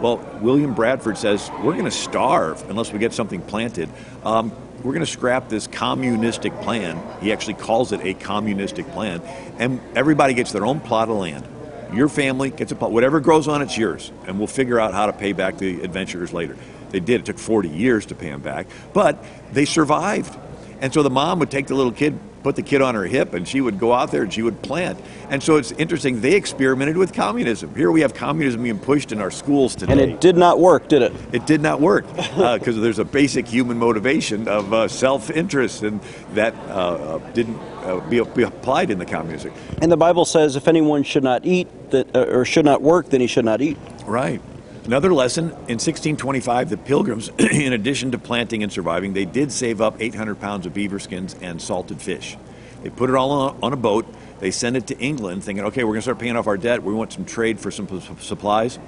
Well, 0.00 0.18
William 0.42 0.74
Bradford 0.74 1.16
says, 1.16 1.50
We're 1.62 1.72
going 1.72 1.86
to 1.86 1.90
starve 1.90 2.68
unless 2.68 2.92
we 2.92 2.98
get 2.98 3.14
something 3.14 3.40
planted. 3.40 3.88
Um, 4.24 4.52
we're 4.86 4.92
going 4.92 5.04
to 5.04 5.10
scrap 5.10 5.48
this 5.48 5.66
communistic 5.66 6.54
plan. 6.60 7.02
He 7.20 7.32
actually 7.32 7.54
calls 7.54 7.90
it 7.90 8.00
a 8.04 8.14
communistic 8.14 8.88
plan. 8.92 9.20
And 9.58 9.80
everybody 9.96 10.32
gets 10.32 10.52
their 10.52 10.64
own 10.64 10.78
plot 10.78 11.08
of 11.08 11.16
land. 11.16 11.44
Your 11.92 12.08
family 12.08 12.50
gets 12.50 12.70
a 12.70 12.76
plot. 12.76 12.92
Whatever 12.92 13.18
grows 13.18 13.48
on 13.48 13.62
it's 13.62 13.76
yours. 13.76 14.12
And 14.28 14.38
we'll 14.38 14.46
figure 14.46 14.78
out 14.78 14.94
how 14.94 15.06
to 15.06 15.12
pay 15.12 15.32
back 15.32 15.58
the 15.58 15.82
adventurers 15.82 16.32
later. 16.32 16.56
They 16.90 17.00
did. 17.00 17.22
It 17.22 17.26
took 17.26 17.38
40 17.38 17.68
years 17.68 18.06
to 18.06 18.14
pay 18.14 18.30
them 18.30 18.42
back. 18.42 18.68
But 18.92 19.24
they 19.52 19.64
survived. 19.64 20.38
And 20.80 20.94
so 20.94 21.02
the 21.02 21.10
mom 21.10 21.40
would 21.40 21.50
take 21.50 21.66
the 21.66 21.74
little 21.74 21.90
kid, 21.90 22.16
put 22.46 22.54
the 22.54 22.62
kid 22.62 22.80
on 22.80 22.94
her 22.94 23.02
hip, 23.02 23.34
and 23.34 23.48
she 23.48 23.60
would 23.60 23.76
go 23.76 23.92
out 23.92 24.12
there 24.12 24.22
and 24.22 24.32
she 24.32 24.40
would 24.40 24.62
plant. 24.62 25.00
And 25.30 25.42
so 25.42 25.56
it's 25.56 25.72
interesting. 25.72 26.20
They 26.20 26.34
experimented 26.34 26.96
with 26.96 27.12
communism. 27.12 27.74
Here 27.74 27.90
we 27.90 28.02
have 28.02 28.14
communism 28.14 28.62
being 28.62 28.78
pushed 28.78 29.10
in 29.10 29.20
our 29.20 29.32
schools 29.32 29.74
today. 29.74 29.90
And 29.90 30.00
it 30.00 30.20
did 30.20 30.36
not 30.36 30.60
work, 30.60 30.86
did 30.86 31.02
it? 31.02 31.12
It 31.32 31.44
did 31.44 31.60
not 31.60 31.80
work 31.80 32.06
because 32.06 32.78
uh, 32.78 32.80
there's 32.80 33.00
a 33.00 33.04
basic 33.04 33.48
human 33.48 33.76
motivation 33.76 34.46
of 34.46 34.72
uh, 34.72 34.86
self-interest, 34.86 35.82
and 35.82 36.00
that 36.34 36.54
uh, 36.68 37.16
uh 37.16 37.32
didn't 37.32 37.58
uh, 37.82 37.98
be, 38.08 38.22
be, 38.22 38.44
applied 38.44 38.90
in 38.92 39.00
the 39.00 39.06
communism. 39.06 39.52
And 39.82 39.90
the 39.90 39.96
Bible 39.96 40.24
says, 40.24 40.54
if 40.54 40.68
anyone 40.68 41.02
should 41.02 41.24
not 41.24 41.44
eat 41.44 41.66
that 41.90 42.14
uh, 42.14 42.26
or 42.26 42.44
should 42.44 42.64
not 42.64 42.80
work, 42.80 43.10
then 43.10 43.20
he 43.20 43.26
should 43.26 43.44
not 43.44 43.60
eat. 43.60 43.76
Right. 44.04 44.40
Another 44.86 45.12
lesson 45.12 45.46
in 45.46 45.80
1625, 45.80 46.70
the 46.70 46.76
Pilgrims, 46.76 47.28
in 47.38 47.72
addition 47.72 48.12
to 48.12 48.18
planting 48.18 48.62
and 48.62 48.70
surviving, 48.70 49.14
they 49.14 49.24
did 49.24 49.50
save 49.50 49.80
up 49.80 50.00
800 50.00 50.38
pounds 50.38 50.64
of 50.64 50.74
beaver 50.74 51.00
skins 51.00 51.34
and 51.40 51.60
salted 51.60 52.00
fish. 52.00 52.36
They 52.84 52.90
put 52.90 53.10
it 53.10 53.16
all 53.16 53.56
on 53.60 53.72
a 53.72 53.76
boat. 53.76 54.06
They 54.38 54.52
send 54.52 54.76
it 54.76 54.86
to 54.86 54.98
England, 54.98 55.42
thinking, 55.42 55.64
okay, 55.64 55.82
we're 55.82 55.94
going 55.94 55.98
to 55.98 56.02
start 56.02 56.20
paying 56.20 56.36
off 56.36 56.46
our 56.46 56.56
debt. 56.56 56.84
We 56.84 56.94
want 56.94 57.12
some 57.12 57.24
trade 57.24 57.58
for 57.58 57.72
some 57.72 57.88
supplies. 58.20 58.78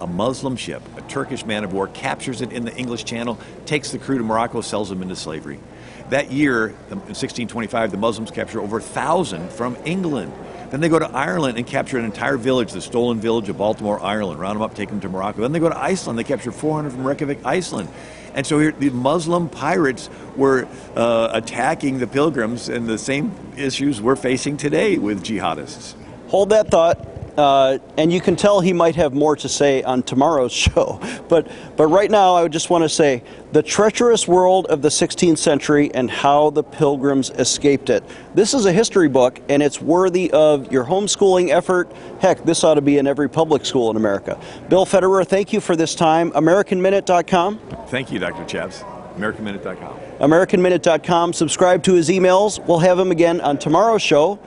A 0.00 0.06
Muslim 0.06 0.56
ship, 0.56 0.80
a 0.96 1.02
Turkish 1.02 1.44
man 1.44 1.62
of 1.62 1.74
war, 1.74 1.88
captures 1.88 2.40
it 2.40 2.50
in 2.50 2.64
the 2.64 2.74
English 2.74 3.04
Channel, 3.04 3.38
takes 3.66 3.90
the 3.90 3.98
crew 3.98 4.16
to 4.16 4.24
Morocco, 4.24 4.62
sells 4.62 4.88
them 4.88 5.02
into 5.02 5.16
slavery. 5.16 5.60
That 6.08 6.32
year, 6.32 6.68
in 6.68 7.00
1625, 7.00 7.90
the 7.90 7.98
Muslims 7.98 8.30
capture 8.30 8.62
over 8.62 8.78
a 8.78 8.82
thousand 8.82 9.52
from 9.52 9.76
England. 9.84 10.32
Then 10.70 10.80
they 10.80 10.88
go 10.88 10.98
to 10.98 11.08
Ireland 11.10 11.56
and 11.56 11.66
capture 11.66 11.98
an 11.98 12.04
entire 12.04 12.36
village, 12.36 12.72
the 12.72 12.82
stolen 12.82 13.20
village 13.20 13.48
of 13.48 13.56
Baltimore, 13.56 14.00
Ireland, 14.02 14.38
round 14.38 14.56
them 14.56 14.62
up, 14.62 14.74
take 14.74 14.90
them 14.90 15.00
to 15.00 15.08
Morocco. 15.08 15.40
Then 15.40 15.52
they 15.52 15.60
go 15.60 15.70
to 15.70 15.78
Iceland. 15.78 16.18
They 16.18 16.24
capture 16.24 16.52
400 16.52 16.90
from 16.90 17.04
Reykjavik, 17.04 17.44
Iceland. 17.44 17.88
And 18.34 18.46
so 18.46 18.58
here, 18.58 18.72
the 18.72 18.90
Muslim 18.90 19.48
pirates 19.48 20.10
were 20.36 20.68
uh, 20.94 21.30
attacking 21.32 21.98
the 21.98 22.06
pilgrims, 22.06 22.68
and 22.68 22.86
the 22.86 22.98
same 22.98 23.32
issues 23.56 24.00
we're 24.00 24.16
facing 24.16 24.58
today 24.58 24.98
with 24.98 25.24
jihadists. 25.24 25.94
Hold 26.28 26.50
that 26.50 26.70
thought. 26.70 27.07
Uh, 27.38 27.78
and 27.96 28.12
you 28.12 28.20
can 28.20 28.34
tell 28.34 28.60
he 28.60 28.72
might 28.72 28.96
have 28.96 29.14
more 29.14 29.36
to 29.36 29.48
say 29.48 29.80
on 29.84 30.02
tomorrow's 30.02 30.52
show. 30.66 31.00
But, 31.28 31.46
but 31.76 31.86
right 31.86 32.10
now, 32.10 32.34
I 32.34 32.42
would 32.42 32.52
just 32.52 32.68
want 32.68 32.82
to 32.82 32.88
say 32.88 33.22
the 33.52 33.62
treacherous 33.62 34.26
world 34.26 34.66
of 34.66 34.82
the 34.82 34.88
16th 34.88 35.38
century 35.38 35.90
and 35.94 36.10
how 36.10 36.50
the 36.50 36.64
pilgrims 36.64 37.30
escaped 37.30 37.90
it. 37.90 38.02
This 38.34 38.54
is 38.54 38.66
a 38.66 38.72
history 38.72 39.08
book, 39.08 39.40
and 39.48 39.62
it's 39.62 39.80
worthy 39.80 40.32
of 40.32 40.72
your 40.72 40.84
homeschooling 40.84 41.50
effort. 41.50 41.92
Heck, 42.18 42.44
this 42.44 42.64
ought 42.64 42.74
to 42.74 42.80
be 42.80 42.98
in 42.98 43.06
every 43.06 43.30
public 43.30 43.64
school 43.64 43.88
in 43.90 43.96
America. 43.96 44.38
Bill 44.68 44.84
Federer, 44.84 45.24
thank 45.24 45.52
you 45.52 45.60
for 45.60 45.76
this 45.76 45.94
time. 45.94 46.32
AmericanMinute.com. 46.32 47.58
Thank 47.86 48.10
you, 48.10 48.18
Dr. 48.18 48.44
Chaps. 48.46 48.82
AmericanMinute.com. 49.16 49.98
AmericanMinute.com. 50.18 51.32
Subscribe 51.32 51.84
to 51.84 51.94
his 51.94 52.08
emails. 52.08 52.64
We'll 52.66 52.80
have 52.80 52.98
him 52.98 53.12
again 53.12 53.40
on 53.40 53.58
tomorrow's 53.58 54.02
show. 54.02 54.40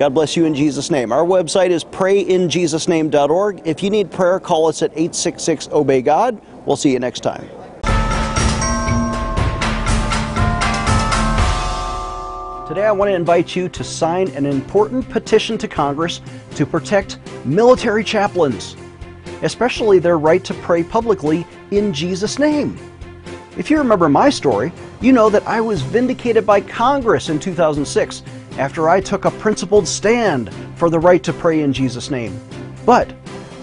God 0.00 0.14
bless 0.14 0.34
you 0.34 0.46
in 0.46 0.54
Jesus' 0.54 0.90
name. 0.90 1.12
Our 1.12 1.26
website 1.26 1.68
is 1.68 1.84
prayinjesusname.org. 1.84 3.60
If 3.66 3.82
you 3.82 3.90
need 3.90 4.10
prayer, 4.10 4.40
call 4.40 4.66
us 4.66 4.80
at 4.80 4.92
866 4.92 5.68
Obey 5.72 6.00
God. 6.00 6.40
We'll 6.64 6.78
see 6.78 6.90
you 6.90 6.98
next 6.98 7.20
time. 7.20 7.46
Today, 12.66 12.86
I 12.86 12.92
want 12.92 13.10
to 13.10 13.14
invite 13.14 13.54
you 13.54 13.68
to 13.68 13.84
sign 13.84 14.28
an 14.28 14.46
important 14.46 15.06
petition 15.10 15.58
to 15.58 15.68
Congress 15.68 16.22
to 16.54 16.64
protect 16.64 17.18
military 17.44 18.02
chaplains, 18.02 18.78
especially 19.42 19.98
their 19.98 20.16
right 20.16 20.42
to 20.44 20.54
pray 20.54 20.82
publicly 20.82 21.46
in 21.72 21.92
Jesus' 21.92 22.38
name. 22.38 22.78
If 23.58 23.70
you 23.70 23.76
remember 23.76 24.08
my 24.08 24.30
story, 24.30 24.72
you 25.02 25.12
know 25.12 25.28
that 25.28 25.46
I 25.46 25.60
was 25.60 25.82
vindicated 25.82 26.46
by 26.46 26.62
Congress 26.62 27.28
in 27.28 27.38
2006 27.38 28.22
after 28.60 28.90
I 28.90 29.00
took 29.00 29.24
a 29.24 29.30
principled 29.32 29.88
stand 29.88 30.54
for 30.76 30.90
the 30.90 31.00
right 31.00 31.22
to 31.24 31.32
pray 31.32 31.62
in 31.62 31.72
Jesus' 31.72 32.10
name. 32.10 32.38
But 32.84 33.12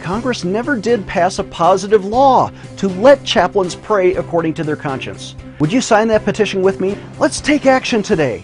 Congress 0.02 0.44
never 0.44 0.76
did 0.76 1.06
pass 1.06 1.38
a 1.38 1.44
positive 1.44 2.04
law 2.04 2.52
to 2.78 2.88
let 2.88 3.24
chaplains 3.24 3.76
pray 3.76 4.16
according 4.16 4.56
to 4.56 4.64
their 4.64 4.76
conscience. 4.76 5.36
Would 5.60 5.72
you 5.72 5.82
sign 5.82 6.08
that 6.08 6.26
petition 6.26 6.62
with 6.62 6.82
me? 6.82 6.98
Let's 7.20 7.40
take 7.40 7.66
action 7.66 8.02
today. 8.02 8.44